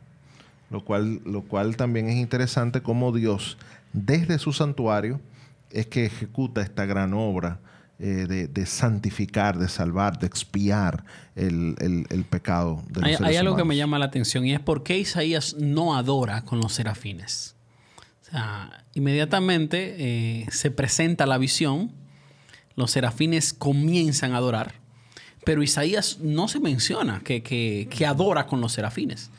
Lo 0.70 0.84
cual, 0.84 1.22
lo 1.26 1.44
cual 1.44 1.78
también 1.78 2.10
es 2.10 2.18
interesante 2.18 2.82
cómo 2.82 3.12
Dios, 3.14 3.58
desde 3.94 4.38
su 4.38 4.52
santuario, 4.52 5.22
es 5.72 5.88
que 5.88 6.06
ejecuta 6.06 6.62
esta 6.62 6.86
gran 6.86 7.14
obra 7.14 7.60
eh, 8.00 8.48
de, 8.52 8.66
santificar, 8.68 9.58
de 9.58 9.68
salvar, 9.68 10.20
de 10.20 10.28
expiar 10.28 11.04
el, 11.36 12.26
pecado 12.30 12.84
de 12.90 13.02
los 13.02 13.22
Hay, 13.22 13.30
hay 13.30 13.36
algo 13.38 13.56
que 13.56 13.64
me 13.64 13.76
llama 13.76 13.98
la 13.98 14.06
atención 14.06 14.46
y 14.46 14.54
es 14.54 14.60
por 14.60 14.84
qué 14.84 15.00
Isaías 15.00 15.56
no 15.56 15.96
adora 15.96 16.44
con 16.44 16.60
los 16.60 16.74
serafines. 16.74 17.56
O 18.22 18.26
sea, 18.30 18.84
inmediatamente 18.94 19.96
eh, 19.98 20.46
se 20.52 20.70
presenta 20.70 21.26
la 21.26 21.40
visión, 21.40 21.92
los 22.76 22.92
serafines 22.92 23.52
comienzan 23.52 24.34
a 24.34 24.38
adorar, 24.38 24.76
pero 25.44 25.64
Isaías 25.64 26.20
no 26.20 26.48
se 26.48 26.60
menciona 26.60 27.22
que, 27.22 27.42
que 27.42 28.06
adora 28.06 28.46
con 28.46 28.62
los 28.62 28.74
serafines. 28.74 29.32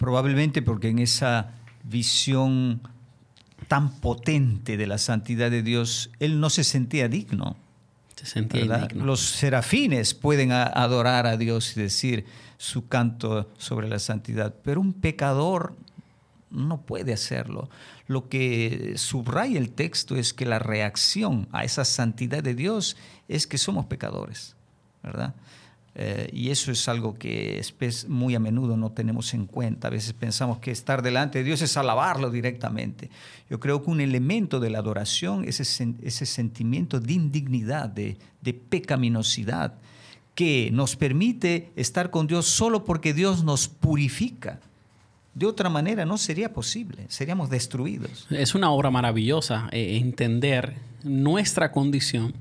Probablemente 0.00 0.62
porque 0.62 0.88
en 0.88 0.98
esa 0.98 1.50
visión 1.84 2.80
tan 3.68 4.00
potente 4.00 4.78
de 4.78 4.86
la 4.86 4.96
santidad 4.96 5.50
de 5.50 5.62
Dios, 5.62 6.10
él 6.20 6.40
no 6.40 6.48
se 6.48 6.64
sentía 6.64 7.06
digno. 7.06 7.58
Se 8.16 8.24
sentía. 8.24 8.88
Los 8.94 9.20
serafines 9.20 10.14
pueden 10.14 10.52
adorar 10.52 11.26
a 11.26 11.36
Dios 11.36 11.76
y 11.76 11.82
decir 11.82 12.24
su 12.56 12.88
canto 12.88 13.50
sobre 13.58 13.90
la 13.90 13.98
santidad, 13.98 14.54
pero 14.64 14.80
un 14.80 14.94
pecador 14.94 15.76
no 16.48 16.80
puede 16.80 17.12
hacerlo. 17.12 17.68
Lo 18.06 18.30
que 18.30 18.94
subraya 18.96 19.58
el 19.58 19.70
texto 19.70 20.16
es 20.16 20.32
que 20.32 20.46
la 20.46 20.58
reacción 20.58 21.46
a 21.52 21.64
esa 21.64 21.84
santidad 21.84 22.42
de 22.42 22.54
Dios 22.54 22.96
es 23.28 23.46
que 23.46 23.58
somos 23.58 23.84
pecadores, 23.84 24.56
¿verdad? 25.02 25.34
Eh, 26.02 26.30
y 26.32 26.48
eso 26.48 26.72
es 26.72 26.88
algo 26.88 27.12
que 27.12 27.60
muy 28.08 28.34
a 28.34 28.40
menudo 28.40 28.78
no 28.78 28.90
tenemos 28.90 29.34
en 29.34 29.44
cuenta. 29.44 29.88
A 29.88 29.90
veces 29.90 30.14
pensamos 30.14 30.58
que 30.58 30.70
estar 30.70 31.02
delante 31.02 31.40
de 31.40 31.44
Dios 31.44 31.60
es 31.60 31.76
alabarlo 31.76 32.30
directamente. 32.30 33.10
Yo 33.50 33.60
creo 33.60 33.82
que 33.82 33.90
un 33.90 34.00
elemento 34.00 34.60
de 34.60 34.70
la 34.70 34.78
adoración 34.78 35.44
es 35.44 35.60
ese, 35.60 35.92
ese 36.02 36.24
sentimiento 36.24 37.00
de 37.00 37.12
indignidad, 37.12 37.90
de, 37.90 38.16
de 38.40 38.54
pecaminosidad, 38.54 39.74
que 40.34 40.70
nos 40.72 40.96
permite 40.96 41.70
estar 41.76 42.10
con 42.10 42.26
Dios 42.26 42.46
solo 42.46 42.82
porque 42.82 43.12
Dios 43.12 43.44
nos 43.44 43.68
purifica. 43.68 44.58
De 45.34 45.44
otra 45.44 45.68
manera 45.68 46.06
no 46.06 46.16
sería 46.16 46.54
posible, 46.54 47.04
seríamos 47.08 47.50
destruidos. 47.50 48.26
Es 48.30 48.54
una 48.54 48.70
obra 48.70 48.90
maravillosa 48.90 49.68
eh, 49.70 49.98
entender 49.98 50.76
nuestra 51.02 51.72
condición, 51.72 52.32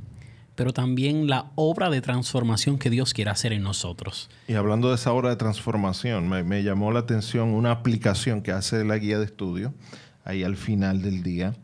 pero 0.59 0.73
también 0.73 1.29
la 1.29 1.51
obra 1.55 1.89
de 1.89 2.01
transformación 2.01 2.79
que 2.79 2.89
Dios 2.89 3.13
quiere 3.13 3.31
hacer 3.31 3.53
en 3.53 3.63
nosotros. 3.63 4.29
Y 4.45 4.55
hablando 4.55 4.89
de 4.89 4.95
esa 4.95 5.13
obra 5.13 5.29
de 5.29 5.37
transformación, 5.37 6.27
me, 6.27 6.63
llamó 6.63 6.91
la 6.91 6.99
atención 6.99 7.47
una 7.47 7.71
aplicación 7.71 8.41
que 8.41 8.51
hace 8.51 8.83
la 8.83 8.97
guía 8.97 9.19
de 9.19 9.23
estudio, 9.23 9.73
ahí 10.25 10.43
al 10.43 10.57
final 10.57 11.01
del 11.01 11.23
día, 11.23 11.55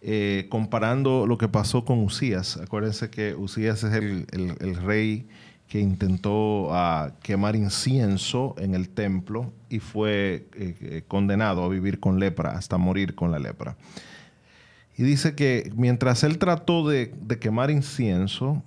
eh, 0.00 0.46
comparando 0.48 1.26
lo 1.26 1.36
que 1.36 1.46
pasó 1.48 1.84
con 1.84 1.98
Usías. 1.98 2.56
Acuérdense 2.56 3.10
que 3.10 3.34
Usías 3.34 3.84
es 3.84 3.92
el 3.92 4.76
rey 4.82 5.28
que 5.68 5.80
intentó 5.80 6.74
ah, 6.74 7.12
quemar 7.22 7.54
incienso 7.54 8.54
en 8.58 8.74
el 8.74 8.88
templo 8.88 9.52
y 9.68 9.80
fue 9.80 10.48
eh, 10.54 10.76
eh, 10.80 11.02
condenado 11.06 11.62
a 11.62 11.68
vivir 11.68 12.00
con 12.00 12.18
lepra 12.18 12.52
hasta 12.52 12.78
morir 12.78 13.14
con 13.14 13.30
la 13.30 13.38
lepra. 13.38 13.76
Y 14.98 15.04
dice 15.04 15.36
que 15.36 15.70
mientras 15.76 16.24
él 16.24 16.38
trató 16.38 16.86
de, 16.88 17.14
quemar 17.40 17.70
incienso, 17.70 18.64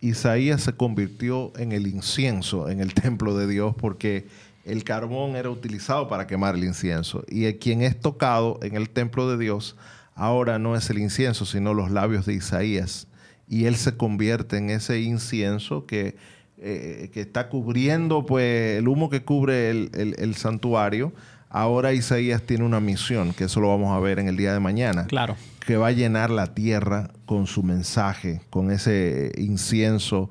Isaías 0.00 0.62
se 0.62 0.74
convirtió 0.74 1.52
en 1.58 1.72
el 1.72 1.88
incienso 1.88 2.70
en 2.70 2.80
el 2.80 2.94
templo 2.94 3.36
de 3.36 3.48
Dios 3.48 3.74
porque 3.76 4.28
el 4.64 4.84
carbón 4.84 5.34
era 5.34 5.50
utilizado 5.50 6.08
para 6.08 6.28
quemar 6.28 6.54
el 6.54 6.62
incienso. 6.62 7.24
Y 7.28 7.52
quien 7.54 7.82
es 7.82 7.98
tocado 7.98 8.60
en 8.62 8.76
el 8.76 8.88
templo 8.90 9.28
de 9.28 9.42
Dios 9.42 9.76
ahora 10.14 10.60
no 10.60 10.76
es 10.76 10.88
el 10.88 10.98
incienso, 10.98 11.44
sino 11.44 11.74
los 11.74 11.90
labios 11.90 12.26
de 12.26 12.34
Isaías. 12.34 13.08
Y 13.48 13.64
él 13.64 13.74
se 13.74 13.96
convierte 13.96 14.58
en 14.58 14.70
ese 14.70 15.00
incienso 15.00 15.84
que, 15.84 16.16
eh, 16.58 17.10
que 17.12 17.20
está 17.22 17.48
cubriendo, 17.48 18.24
pues, 18.24 18.78
el 18.78 18.86
humo 18.86 19.10
que 19.10 19.24
cubre 19.24 19.70
el- 19.70 19.90
el 20.16 20.34
santuario. 20.36 21.12
Ahora 21.48 21.92
Isaías 21.92 22.42
tiene 22.42 22.64
una 22.64 22.80
misión, 22.80 23.32
que 23.32 23.44
eso 23.44 23.60
lo 23.60 23.68
vamos 23.68 23.96
a 23.96 24.00
ver 24.00 24.18
en 24.18 24.28
el 24.28 24.36
día 24.36 24.52
de 24.52 24.60
mañana 24.60 25.06
Claro. 25.06 25.36
que 25.64 25.76
va 25.76 25.88
a 25.88 25.92
llenar 25.92 26.30
la 26.30 26.54
tierra 26.54 27.10
con 27.24 27.46
su 27.46 27.62
mensaje, 27.62 28.40
con 28.50 28.70
ese 28.70 29.32
incienso 29.38 30.28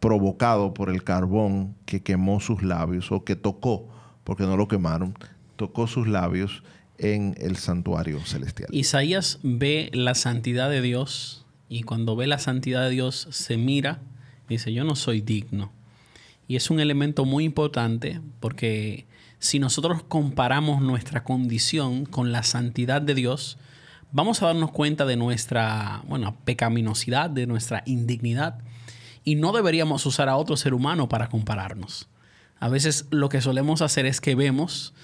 provocado 0.00 0.72
por 0.74 0.90
el 0.90 1.02
carbón 1.02 1.74
que 1.84 2.02
quemó 2.02 2.40
sus 2.40 2.62
labios 2.62 3.10
o 3.12 3.24
que 3.24 3.36
tocó, 3.36 3.88
porque 4.24 4.44
no 4.44 4.56
lo 4.56 4.68
quemaron, 4.68 5.14
tocó 5.56 5.86
sus 5.86 6.06
labios 6.06 6.62
en 6.98 7.34
el 7.38 7.56
santuario 7.56 8.20
celestial. 8.24 8.68
Isaías 8.72 9.38
ve 9.42 9.90
la 9.92 10.14
santidad 10.14 10.70
de 10.70 10.80
Dios 10.80 11.44
y 11.68 11.82
cuando 11.82 12.14
ve 12.16 12.26
la 12.26 12.38
santidad 12.38 12.82
de 12.84 12.90
Dios 12.90 13.26
se 13.30 13.56
mira 13.56 14.00
y 14.48 14.54
dice, 14.54 14.72
yo 14.72 14.84
no 14.84 14.94
soy 14.96 15.20
digno. 15.20 15.72
Y 16.48 16.56
es 16.56 16.70
un 16.70 16.80
elemento 16.80 17.24
muy 17.24 17.44
importante 17.44 18.20
porque 18.40 19.06
si 19.38 19.58
nosotros 19.58 20.02
comparamos 20.02 20.80
nuestra 20.80 21.24
condición 21.24 22.06
con 22.06 22.32
la 22.32 22.42
santidad 22.42 23.02
de 23.02 23.14
Dios, 23.14 23.58
vamos 24.12 24.42
a 24.42 24.46
darnos 24.46 24.70
cuenta 24.70 25.04
de 25.04 25.16
nuestra, 25.16 26.02
bueno, 26.06 26.36
pecaminosidad, 26.44 27.30
de 27.30 27.46
nuestra 27.46 27.82
indignidad. 27.86 28.58
Y 29.24 29.34
no 29.34 29.52
deberíamos 29.52 30.06
usar 30.06 30.28
a 30.28 30.36
otro 30.36 30.56
ser 30.56 30.72
humano 30.72 31.08
para 31.08 31.28
compararnos. 31.28 32.08
A 32.58 32.68
veces 32.68 33.06
lo 33.10 33.28
que 33.28 33.40
solemos 33.40 33.82
hacer 33.82 34.06
es 34.06 34.20
que 34.20 34.34
vemos 34.34 34.94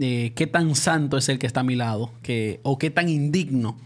eh, 0.00 0.32
qué 0.34 0.46
tan 0.46 0.74
santo 0.74 1.16
es 1.16 1.28
el 1.28 1.38
que 1.38 1.46
está 1.46 1.60
a 1.60 1.64
mi 1.64 1.74
lado, 1.74 2.12
que, 2.22 2.60
o 2.62 2.78
qué 2.78 2.90
tan 2.90 3.08
indigno 3.08 3.76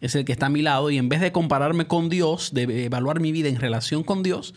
es 0.00 0.14
el 0.14 0.24
que 0.24 0.32
está 0.32 0.46
a 0.46 0.50
mi 0.50 0.62
lado, 0.62 0.90
y 0.90 0.98
en 0.98 1.08
vez 1.08 1.20
de 1.20 1.32
compararme 1.32 1.86
con 1.86 2.08
Dios, 2.08 2.52
de 2.52 2.84
evaluar 2.84 3.20
mi 3.20 3.32
vida 3.32 3.48
en 3.48 3.58
relación 3.58 4.04
con 4.04 4.22
Dios, 4.22 4.54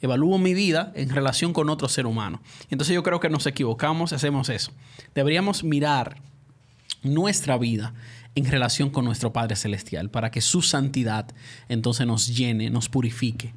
evalúo 0.00 0.38
mi 0.38 0.54
vida 0.54 0.92
en 0.94 1.10
relación 1.10 1.52
con 1.52 1.68
otro 1.70 1.88
ser 1.88 2.06
humano. 2.06 2.40
Entonces 2.70 2.94
yo 2.94 3.02
creo 3.02 3.20
que 3.20 3.28
nos 3.28 3.46
equivocamos, 3.46 4.12
hacemos 4.12 4.48
eso. 4.48 4.72
Deberíamos 5.14 5.64
mirar 5.64 6.20
nuestra 7.02 7.58
vida 7.58 7.94
en 8.34 8.44
relación 8.44 8.90
con 8.90 9.04
nuestro 9.04 9.32
Padre 9.32 9.56
Celestial, 9.56 10.10
para 10.10 10.30
que 10.30 10.40
su 10.40 10.62
santidad 10.62 11.26
entonces 11.68 12.06
nos 12.06 12.36
llene, 12.36 12.70
nos 12.70 12.88
purifique, 12.88 13.52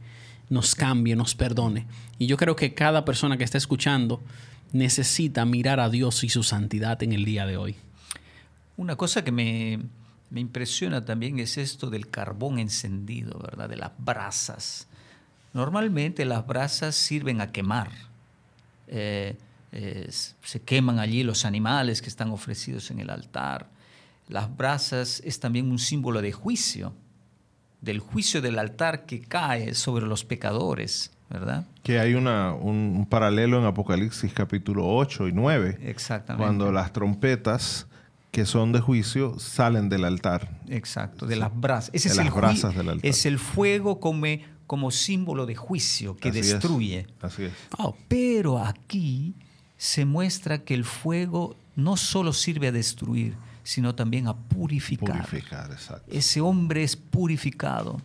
nos 0.50 0.76
cambie, 0.76 1.16
nos 1.16 1.36
perdone. 1.36 1.86
Y 2.18 2.28
yo 2.28 2.38
creo 2.38 2.56
que 2.56 2.74
cada 2.74 3.06
persona 3.06 3.38
que 3.38 3.44
está 3.44 3.58
escuchando 3.58 4.22
necesita 4.74 5.46
mirar 5.46 5.80
a 5.80 5.90
Dios 5.90 6.24
y 6.24 6.30
su 6.30 6.44
santidad 6.44 7.02
en 7.04 7.14
el 7.14 7.26
día 7.26 7.46
de 7.46 7.58
hoy. 7.58 7.76
Una 8.78 8.96
cosa 8.96 9.24
que 9.24 9.32
me, 9.32 9.80
me 10.30 10.40
impresiona 10.40 11.06
también 11.06 11.40
es 11.40 11.58
esto 11.58 11.90
del 11.90 12.10
carbón 12.10 12.58
encendido, 12.58 13.38
¿verdad? 13.40 13.70
De 13.70 13.76
las 13.76 13.92
brasas. 13.98 14.88
Normalmente 15.54 16.26
las 16.26 16.46
brasas 16.48 16.96
sirven 16.96 17.42
a 17.42 17.52
quemar. 17.52 17.90
Eh, 18.88 19.36
eh, 19.74 20.08
se 20.10 20.62
queman 20.62 21.00
allí 21.00 21.24
los 21.24 21.46
animales 21.46 22.02
que 22.02 22.10
están 22.10 22.30
ofrecidos 22.32 22.92
en 22.92 23.00
el 23.00 23.10
altar. 23.10 23.68
Las 24.28 24.56
brasas 24.56 25.22
es 25.26 25.40
también 25.40 25.70
un 25.72 25.80
símbolo 25.80 26.22
de 26.22 26.32
juicio, 26.32 26.94
del 27.82 28.00
juicio 28.00 28.42
del 28.42 28.60
altar 28.60 29.06
que 29.06 29.22
cae 29.22 29.74
sobre 29.74 30.06
los 30.06 30.24
pecadores, 30.24 31.12
¿verdad? 31.30 31.66
Que 31.84 32.00
hay 32.00 32.14
una, 32.14 32.54
un, 32.54 32.76
un 32.98 33.06
paralelo 33.06 33.60
en 33.60 33.66
Apocalipsis 33.66 34.34
capítulo 34.34 34.88
8 34.88 35.28
y 35.30 35.34
9, 35.34 35.80
Exactamente. 35.82 36.44
cuando 36.46 36.72
las 36.72 36.94
trompetas 36.94 37.88
que 38.32 38.46
son 38.46 38.72
de 38.72 38.80
juicio 38.80 39.38
salen 39.40 39.90
del 39.90 40.06
altar. 40.06 40.50
Exacto, 40.70 41.26
de 41.26 41.36
las 41.36 41.54
brasas. 41.54 41.92
Ese 41.94 42.08
De 42.10 42.12
es 42.14 42.18
las 42.18 42.28
el, 42.28 42.34
brasas 42.34 42.76
del 42.76 42.90
altar. 42.90 43.10
es 43.10 43.26
el 43.26 43.40
fuego 43.40 44.00
como, 44.00 44.28
como 44.72 44.90
símbolo 44.90 45.46
de 45.46 45.54
juicio 45.54 46.16
que 46.16 46.30
Así 46.30 46.40
es. 46.40 46.48
destruye. 46.48 47.06
Así 47.22 47.44
es. 47.44 47.52
Oh, 47.78 47.94
Pero 48.08 48.58
aquí 48.58 49.36
se 49.76 50.06
muestra 50.06 50.64
que 50.64 50.74
el 50.74 50.86
fuego 50.86 51.58
no 51.76 51.98
solo 51.98 52.32
sirve 52.32 52.70
a 52.70 52.72
destruir, 52.72 53.36
sino 53.64 53.96
también 53.96 54.30
a 54.30 54.34
purificar. 54.34 55.28
Purificar, 55.28 55.72
exacto. 55.72 56.10
Ese 56.10 56.40
hombre 56.40 56.84
es 56.84 56.96
purificado. 56.96 58.02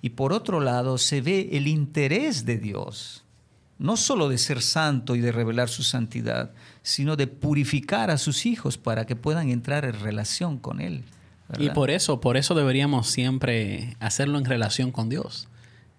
Y 0.00 0.08
por 0.08 0.32
otro 0.32 0.60
lado, 0.60 0.96
se 0.96 1.20
ve 1.20 1.50
el 1.52 1.68
interés 1.68 2.46
de 2.46 2.56
Dios, 2.56 3.22
no 3.78 3.98
solo 3.98 4.30
de 4.30 4.38
ser 4.38 4.62
santo 4.62 5.14
y 5.14 5.20
de 5.20 5.30
revelar 5.30 5.68
su 5.68 5.82
santidad, 5.82 6.52
sino 6.82 7.16
de 7.16 7.26
purificar 7.26 8.10
a 8.10 8.16
sus 8.16 8.46
hijos 8.46 8.78
para 8.78 9.04
que 9.04 9.14
puedan 9.14 9.50
entrar 9.50 9.84
en 9.84 10.00
relación 10.00 10.56
con 10.56 10.80
Él. 10.80 11.04
Y 11.58 11.68
por 11.68 11.90
eso, 11.90 12.22
por 12.22 12.38
eso 12.38 12.54
deberíamos 12.54 13.10
siempre 13.10 13.94
hacerlo 14.00 14.38
en 14.38 14.46
relación 14.46 14.90
con 14.90 15.10
Dios. 15.10 15.48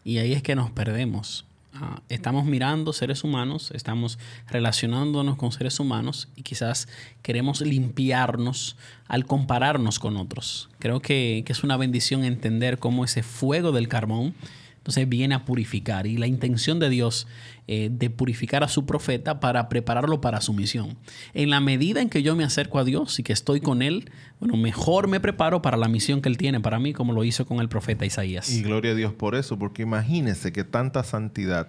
Y 0.03 0.17
ahí 0.17 0.33
es 0.33 0.43
que 0.43 0.55
nos 0.55 0.71
perdemos. 0.71 1.45
Ah, 1.73 2.01
estamos 2.09 2.45
mirando 2.45 2.93
seres 2.93 3.23
humanos, 3.23 3.71
estamos 3.73 4.17
relacionándonos 4.47 5.37
con 5.37 5.51
seres 5.51 5.79
humanos 5.79 6.27
y 6.35 6.41
quizás 6.41 6.87
queremos 7.21 7.61
limpiarnos 7.61 8.75
al 9.07 9.25
compararnos 9.25 9.99
con 9.99 10.17
otros. 10.17 10.69
Creo 10.79 10.99
que, 10.99 11.43
que 11.45 11.53
es 11.53 11.63
una 11.63 11.77
bendición 11.77 12.23
entender 12.23 12.79
cómo 12.79 13.05
ese 13.05 13.21
fuego 13.21 13.71
del 13.71 13.87
carbón 13.87 14.33
entonces 14.79 15.07
viene 15.07 15.35
a 15.35 15.45
purificar. 15.45 16.07
Y 16.07 16.17
la 16.17 16.25
intención 16.25 16.79
de 16.79 16.89
Dios 16.89 17.27
eh, 17.67 17.89
de 17.91 18.09
purificar 18.09 18.63
a 18.63 18.67
su 18.67 18.85
profeta 18.85 19.39
para 19.39 19.69
prepararlo 19.69 20.21
para 20.21 20.41
su 20.41 20.53
misión. 20.53 20.97
En 21.33 21.49
la 21.49 21.59
medida 21.59 22.01
en 22.01 22.09
que 22.09 22.23
yo 22.23 22.35
me 22.35 22.43
acerco 22.43 22.79
a 22.79 22.83
Dios 22.83 23.19
y 23.19 23.23
que 23.23 23.33
estoy 23.33 23.61
con 23.61 23.81
Él, 23.81 24.09
bueno, 24.39 24.57
mejor 24.57 25.07
me 25.07 25.19
preparo 25.19 25.61
para 25.61 25.77
la 25.77 25.87
misión 25.87 26.21
que 26.21 26.29
Él 26.29 26.37
tiene 26.37 26.61
para 26.61 26.79
mí, 26.79 26.93
como 26.93 27.13
lo 27.13 27.23
hizo 27.23 27.45
con 27.45 27.59
el 27.59 27.69
profeta 27.69 28.05
Isaías. 28.05 28.49
Y 28.51 28.63
gloria 28.63 28.93
a 28.93 28.95
Dios 28.95 29.13
por 29.13 29.35
eso, 29.35 29.59
porque 29.59 29.83
imagínese 29.83 30.51
que 30.51 30.63
tanta 30.63 31.03
santidad 31.03 31.67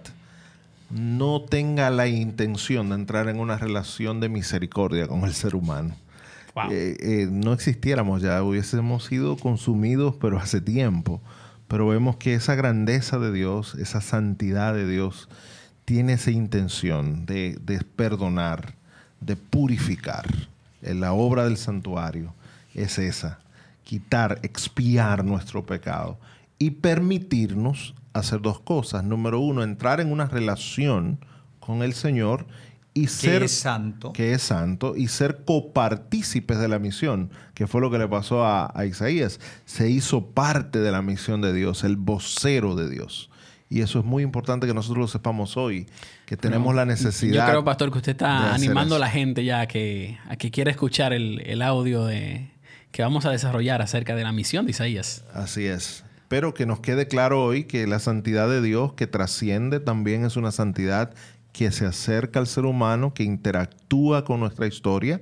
no 0.89 1.41
tenga 1.41 1.89
la 1.89 2.07
intención 2.07 2.89
de 2.89 2.95
entrar 2.95 3.27
en 3.27 3.39
una 3.39 3.57
relación 3.57 4.19
de 4.21 4.29
misericordia 4.29 5.07
con 5.07 5.25
el 5.25 5.33
ser 5.33 5.55
humano. 5.55 5.95
Wow. 6.55 6.71
Eh, 6.71 6.97
eh, 6.99 7.27
no 7.29 7.53
existiéramos 7.53 8.21
ya, 8.21 8.41
hubiésemos 8.41 9.05
sido 9.05 9.37
consumidos, 9.37 10.15
pero 10.19 10.37
hace 10.37 10.61
tiempo. 10.61 11.21
Pero 11.71 11.87
vemos 11.87 12.17
que 12.17 12.33
esa 12.33 12.53
grandeza 12.55 13.17
de 13.17 13.31
Dios, 13.31 13.75
esa 13.75 14.01
santidad 14.01 14.73
de 14.73 14.85
Dios, 14.85 15.29
tiene 15.85 16.13
esa 16.13 16.29
intención 16.29 17.25
de, 17.25 17.57
perdonar, 17.95 18.73
de 19.21 19.37
purificar. 19.37 20.25
En 20.81 20.99
la 20.99 21.13
obra 21.13 21.45
del 21.45 21.55
santuario 21.55 22.33
es 22.73 22.99
esa, 22.99 23.39
quitar, 23.85 24.39
expiar 24.43 25.23
nuestro 25.23 25.65
pecado 25.65 26.19
y 26.59 26.71
permitirnos 26.71 27.95
hacer 28.11 28.41
dos 28.41 28.59
cosas. 28.59 29.05
Número 29.05 29.39
uno, 29.39 29.63
entrar 29.63 30.01
en 30.01 30.11
una 30.11 30.25
relación 30.25 31.19
con 31.61 31.83
el 31.83 31.93
Señor 31.93 32.47
y 32.93 33.07
ser 33.07 33.39
que 33.39 33.45
es 33.45 33.51
santo. 33.51 34.13
que 34.13 34.33
es 34.33 34.41
santo 34.41 34.95
y 34.95 35.07
ser 35.07 35.43
copartícipes 35.45 36.59
de 36.59 36.67
la 36.67 36.79
misión, 36.79 37.31
que 37.53 37.67
fue 37.67 37.81
lo 37.81 37.89
que 37.89 37.97
le 37.97 38.07
pasó 38.07 38.45
a, 38.45 38.71
a 38.73 38.85
Isaías. 38.85 39.39
Se 39.65 39.89
hizo 39.89 40.31
parte 40.31 40.79
de 40.79 40.91
la 40.91 41.01
misión 41.01 41.41
de 41.41 41.53
Dios, 41.53 41.83
el 41.83 41.95
vocero 41.95 42.75
de 42.75 42.89
Dios. 42.89 43.29
Y 43.69 43.79
eso 43.79 43.99
es 43.99 44.05
muy 44.05 44.21
importante 44.21 44.67
que 44.67 44.73
nosotros 44.73 44.99
lo 44.99 45.07
sepamos 45.07 45.55
hoy, 45.55 45.87
que 46.25 46.35
tenemos 46.35 46.75
la 46.75 46.85
necesidad. 46.85 47.45
Yo 47.45 47.49
creo, 47.49 47.63
pastor, 47.63 47.89
que 47.89 47.99
usted 47.99 48.11
está 48.11 48.53
animando 48.53 48.97
a 48.97 48.99
la 48.99 49.09
gente 49.09 49.45
ya 49.45 49.61
a 49.61 49.67
que, 49.67 50.17
a 50.27 50.35
que 50.35 50.51
quiera 50.51 50.69
escuchar 50.69 51.13
el, 51.13 51.41
el 51.45 51.61
audio 51.61 52.05
de, 52.05 52.51
que 52.91 53.01
vamos 53.01 53.25
a 53.25 53.31
desarrollar 53.31 53.81
acerca 53.81 54.13
de 54.13 54.23
la 54.23 54.33
misión 54.33 54.65
de 54.65 54.71
Isaías. 54.71 55.23
Así 55.33 55.65
es. 55.65 56.03
Pero 56.27 56.53
que 56.53 56.65
nos 56.65 56.81
quede 56.81 57.07
claro 57.07 57.43
hoy 57.43 57.63
que 57.63 57.87
la 57.87 57.99
santidad 57.99 58.49
de 58.49 58.61
Dios 58.61 58.93
que 58.93 59.07
trasciende 59.07 59.79
también 59.79 60.25
es 60.25 60.35
una 60.35 60.51
santidad 60.51 61.13
que 61.51 61.71
se 61.71 61.85
acerca 61.85 62.39
al 62.39 62.47
ser 62.47 62.65
humano, 62.65 63.13
que 63.13 63.23
interactúa 63.23 64.23
con 64.25 64.39
nuestra 64.39 64.67
historia, 64.67 65.21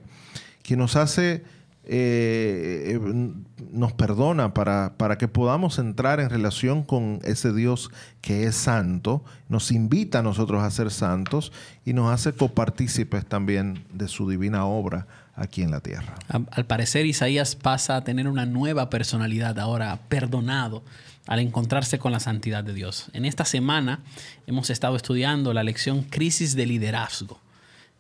que 0.64 0.78
nos 0.78 0.96
hace, 0.96 1.44
eh, 1.86 2.94
eh, 2.96 3.34
nos 3.72 3.94
perdona 3.94 4.54
para, 4.54 4.94
para 4.98 5.18
que 5.18 5.28
podamos 5.28 5.80
entrar 5.80 6.20
en 6.20 6.30
relación 6.30 6.84
con 6.84 7.20
ese 7.24 7.54
Dios 7.54 7.92
que 8.22 8.44
es 8.44 8.56
santo, 8.56 9.24
nos 9.48 9.72
invita 9.72 10.20
a 10.20 10.24
nosotros 10.24 10.62
a 10.62 10.70
ser 10.70 10.92
santos 10.92 11.52
y 11.86 11.94
nos 11.94 12.12
hace 12.12 12.34
copartícipes 12.34 13.26
también 13.26 13.84
de 13.92 14.08
su 14.08 14.30
divina 14.30 14.66
obra 14.66 15.08
aquí 15.36 15.64
en 15.64 15.72
la 15.72 15.80
tierra. 15.80 16.16
Al 16.28 16.66
parecer, 16.66 17.06
Isaías 17.06 17.56
pasa 17.56 17.96
a 17.96 18.04
tener 18.04 18.28
una 18.28 18.46
nueva 18.46 18.90
personalidad 18.90 19.58
ahora, 19.58 19.98
perdonado, 20.10 20.84
al 21.28 21.40
encontrarse 21.40 22.00
con 22.00 22.12
la 22.12 22.20
santidad 22.20 22.64
de 22.64 22.74
Dios. 22.74 23.08
En 23.14 23.26
esta 23.26 23.46
semana 23.46 24.00
hemos 24.48 24.70
estado 24.70 24.96
estudiando 24.96 25.54
la 25.54 25.64
lección 25.64 26.04
Crisis 26.04 26.56
de 26.56 26.66
Liderazgo. 26.66 27.40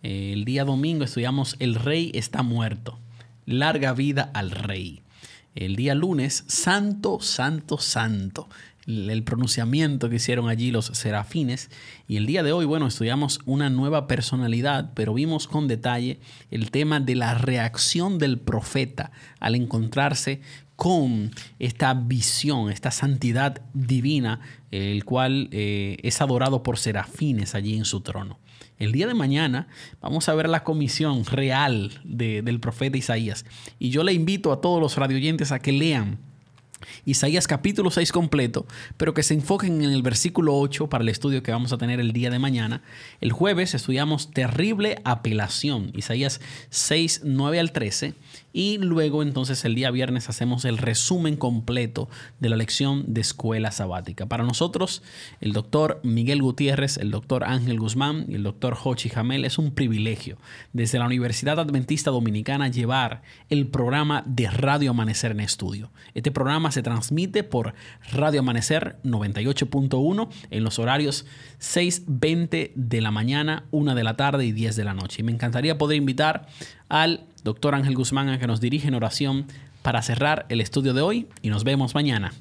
Eh, 0.03 0.33
El 0.33 0.45
día 0.45 0.65
domingo 0.65 1.03
estudiamos 1.03 1.55
El 1.59 1.75
Rey 1.75 2.11
está 2.13 2.43
muerto. 2.43 2.99
Larga 3.45 3.93
vida 3.93 4.29
al 4.33 4.51
Rey. 4.51 5.01
El 5.55 5.75
día 5.75 5.95
lunes, 5.95 6.43
Santo, 6.47 7.19
Santo, 7.19 7.77
Santo. 7.77 8.47
El 8.87 9.09
el 9.11 9.23
pronunciamiento 9.23 10.09
que 10.09 10.15
hicieron 10.15 10.49
allí 10.49 10.71
los 10.71 10.87
serafines. 10.87 11.69
Y 12.07 12.17
el 12.17 12.25
día 12.25 12.41
de 12.41 12.51
hoy, 12.51 12.65
bueno, 12.65 12.87
estudiamos 12.87 13.39
una 13.45 13.69
nueva 13.69 14.07
personalidad, 14.07 14.91
pero 14.95 15.13
vimos 15.13 15.47
con 15.47 15.67
detalle 15.67 16.19
el 16.49 16.71
tema 16.71 16.99
de 16.99 17.15
la 17.15 17.35
reacción 17.35 18.17
del 18.17 18.39
profeta 18.39 19.11
al 19.39 19.53
encontrarse 19.53 20.41
con 20.79 21.31
esta 21.59 21.93
visión, 21.93 22.71
esta 22.71 22.89
santidad 22.89 23.61
divina, 23.73 24.39
el 24.71 25.03
cual 25.03 25.49
eh, 25.51 25.97
es 26.03 26.21
adorado 26.21 26.63
por 26.63 26.77
serafines 26.79 27.53
allí 27.53 27.75
en 27.75 27.83
su 27.83 27.99
trono. 27.99 28.39
El 28.77 28.93
día 28.93 29.05
de 29.05 29.13
mañana 29.13 29.67
vamos 29.99 30.29
a 30.29 30.33
ver 30.35 30.47
la 30.47 30.63
comisión 30.63 31.25
real 31.25 31.99
de- 32.05 32.41
del 32.43 32.61
profeta 32.61 32.97
Isaías. 32.97 33.43
Y 33.77 33.89
yo 33.89 34.05
le 34.05 34.13
invito 34.13 34.53
a 34.53 34.61
todos 34.61 34.81
los 34.81 34.95
radioyentes 34.95 35.51
a 35.51 35.59
que 35.59 35.73
lean 35.73 36.17
Isaías 37.03 37.45
capítulo 37.45 37.91
6 37.91 38.13
completo, 38.13 38.65
pero 38.95 39.13
que 39.13 39.21
se 39.21 39.33
enfoquen 39.33 39.83
en 39.83 39.91
el 39.91 40.01
versículo 40.01 40.57
8 40.57 40.87
para 40.87 41.01
el 41.01 41.09
estudio 41.09 41.43
que 41.43 41.51
vamos 41.51 41.73
a 41.73 41.77
tener 41.77 41.99
el 41.99 42.13
día 42.13 42.29
de 42.29 42.39
mañana. 42.39 42.81
El 43.19 43.33
jueves 43.33 43.73
estudiamos 43.75 44.31
terrible 44.31 45.01
apelación, 45.03 45.91
Isaías 45.93 46.39
6, 46.69 47.23
9 47.25 47.59
al 47.59 47.73
13. 47.73 48.13
Y 48.51 48.77
luego 48.79 49.21
entonces 49.21 49.63
el 49.65 49.75
día 49.75 49.91
viernes 49.91 50.29
hacemos 50.29 50.65
el 50.65 50.77
resumen 50.77 51.35
completo 51.35 52.09
de 52.39 52.49
la 52.49 52.55
lección 52.55 53.05
de 53.07 53.21
escuela 53.21 53.71
sabática. 53.71 54.25
Para 54.25 54.43
nosotros, 54.43 55.03
el 55.39 55.53
doctor 55.53 55.99
Miguel 56.03 56.41
Gutiérrez, 56.41 56.97
el 56.97 57.11
doctor 57.11 57.43
Ángel 57.43 57.79
Guzmán 57.79 58.25
y 58.27 58.35
el 58.35 58.43
doctor 58.43 58.77
Hochi 58.83 59.09
Jamel 59.09 59.45
es 59.45 59.57
un 59.57 59.71
privilegio 59.71 60.37
desde 60.73 60.99
la 60.99 61.05
Universidad 61.05 61.59
Adventista 61.59 62.11
Dominicana 62.11 62.69
llevar 62.69 63.21
el 63.49 63.67
programa 63.67 64.23
de 64.25 64.49
Radio 64.49 64.91
Amanecer 64.91 65.31
en 65.31 65.41
estudio. 65.41 65.91
Este 66.13 66.31
programa 66.31 66.71
se 66.71 66.81
transmite 66.81 67.43
por 67.43 67.73
Radio 68.11 68.39
Amanecer 68.39 68.97
98.1 69.03 70.29
en 70.49 70.63
los 70.63 70.79
horarios 70.79 71.25
6.20 71.59 72.71
de 72.75 73.01
la 73.01 73.11
mañana, 73.11 73.65
1 73.71 73.95
de 73.95 74.03
la 74.03 74.15
tarde 74.15 74.45
y 74.45 74.51
10 74.51 74.75
de 74.75 74.83
la 74.83 74.93
noche. 74.93 75.21
Y 75.21 75.23
me 75.23 75.31
encantaría 75.31 75.77
poder 75.77 75.97
invitar 75.97 76.47
al 76.89 77.23
doctor 77.43 77.75
Ángel 77.75 77.95
Guzmán 77.95 78.29
a 78.29 78.39
que 78.39 78.47
nos 78.47 78.59
dirige 78.59 78.87
en 78.87 78.95
oración 78.95 79.45
para 79.81 80.01
cerrar 80.01 80.45
el 80.49 80.59
estudio 80.59 80.93
de 80.93 81.01
hoy 81.01 81.27
y 81.41 81.49
nos 81.49 81.63
vemos 81.63 81.95
mañana. 81.95 82.33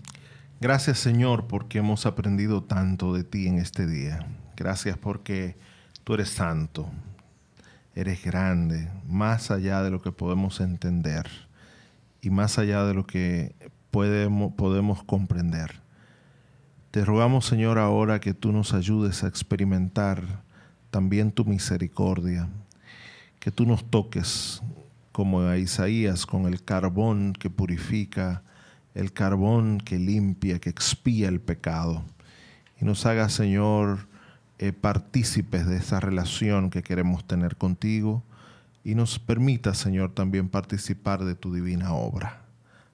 Gracias 0.61 0.99
Señor 0.99 1.47
porque 1.47 1.79
hemos 1.79 2.05
aprendido 2.07 2.65
tanto 2.65 3.15
de 3.15 3.23
ti 3.23 3.47
en 3.47 3.59
este 3.59 3.87
día. 3.87 4.27
Gracias 4.57 4.99
porque 4.99 5.57
tú 6.03 6.15
eres 6.15 6.31
santo, 6.31 6.91
eres 7.95 8.25
grande, 8.25 8.91
más 9.07 9.53
allá 9.53 9.83
de 9.83 9.91
lo 9.91 10.03
que 10.03 10.11
podemos 10.11 10.61
entender 10.61 11.29
y 12.21 12.31
más 12.31 12.59
allá 12.59 12.85
de 12.85 12.95
lo 12.95 13.07
que 13.07 13.55
podemos, 13.93 14.53
podemos 14.55 15.05
comprender. 15.05 15.81
Te 16.91 17.05
rogamos 17.05 17.47
Señor 17.47 17.79
ahora 17.79 18.19
que 18.19 18.35
tú 18.35 18.51
nos 18.51 18.73
ayudes 18.75 19.23
a 19.23 19.29
experimentar 19.29 20.43
también 20.91 21.31
tu 21.31 21.45
misericordia, 21.45 22.49
que 23.49 23.53
tú 23.53 23.65
nos 23.65 23.91
toques 23.91 24.61
como 25.11 25.41
a 25.41 25.57
Isaías 25.57 26.27
con 26.27 26.45
el 26.45 26.63
carbón 26.63 27.33
que 27.33 27.49
purifica, 27.49 28.43
el 28.93 29.15
carbón 29.15 29.79
que 29.79 29.99
limpia, 29.99 30.59
que 30.59 30.69
expía 30.69 31.31
el 31.31 31.41
pecado. 31.41 32.05
Y 32.79 32.85
nos 32.85 33.07
haga, 33.07 33.31
Señor, 33.31 34.01
eh, 34.59 34.75
partícipes 34.75 35.67
de 35.67 35.79
esa 35.79 35.99
relación 35.99 36.69
que 36.69 36.83
queremos 36.83 37.27
tener 37.27 37.57
contigo 37.57 38.23
y 38.85 38.95
nos 38.95 39.19
permita, 39.19 39.73
Señor, 39.73 40.13
también 40.13 40.51
participar 40.51 41.25
de 41.25 41.35
tu 41.35 41.55
divina 41.55 41.95
obra. 41.95 42.43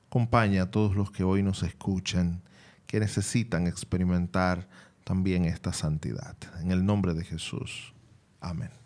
Acompaña 0.07 0.63
a 0.63 0.71
todos 0.71 0.95
los 0.95 1.11
que 1.11 1.25
hoy 1.25 1.43
nos 1.43 1.65
escuchan, 1.65 2.43
que 2.87 3.01
necesitan 3.01 3.67
experimentar 3.67 4.69
también 5.03 5.47
esta 5.47 5.73
santidad. 5.73 6.37
En 6.61 6.71
el 6.71 6.87
nombre 6.87 7.13
de 7.13 7.25
Jesús. 7.25 7.93
Amén. 8.41 8.84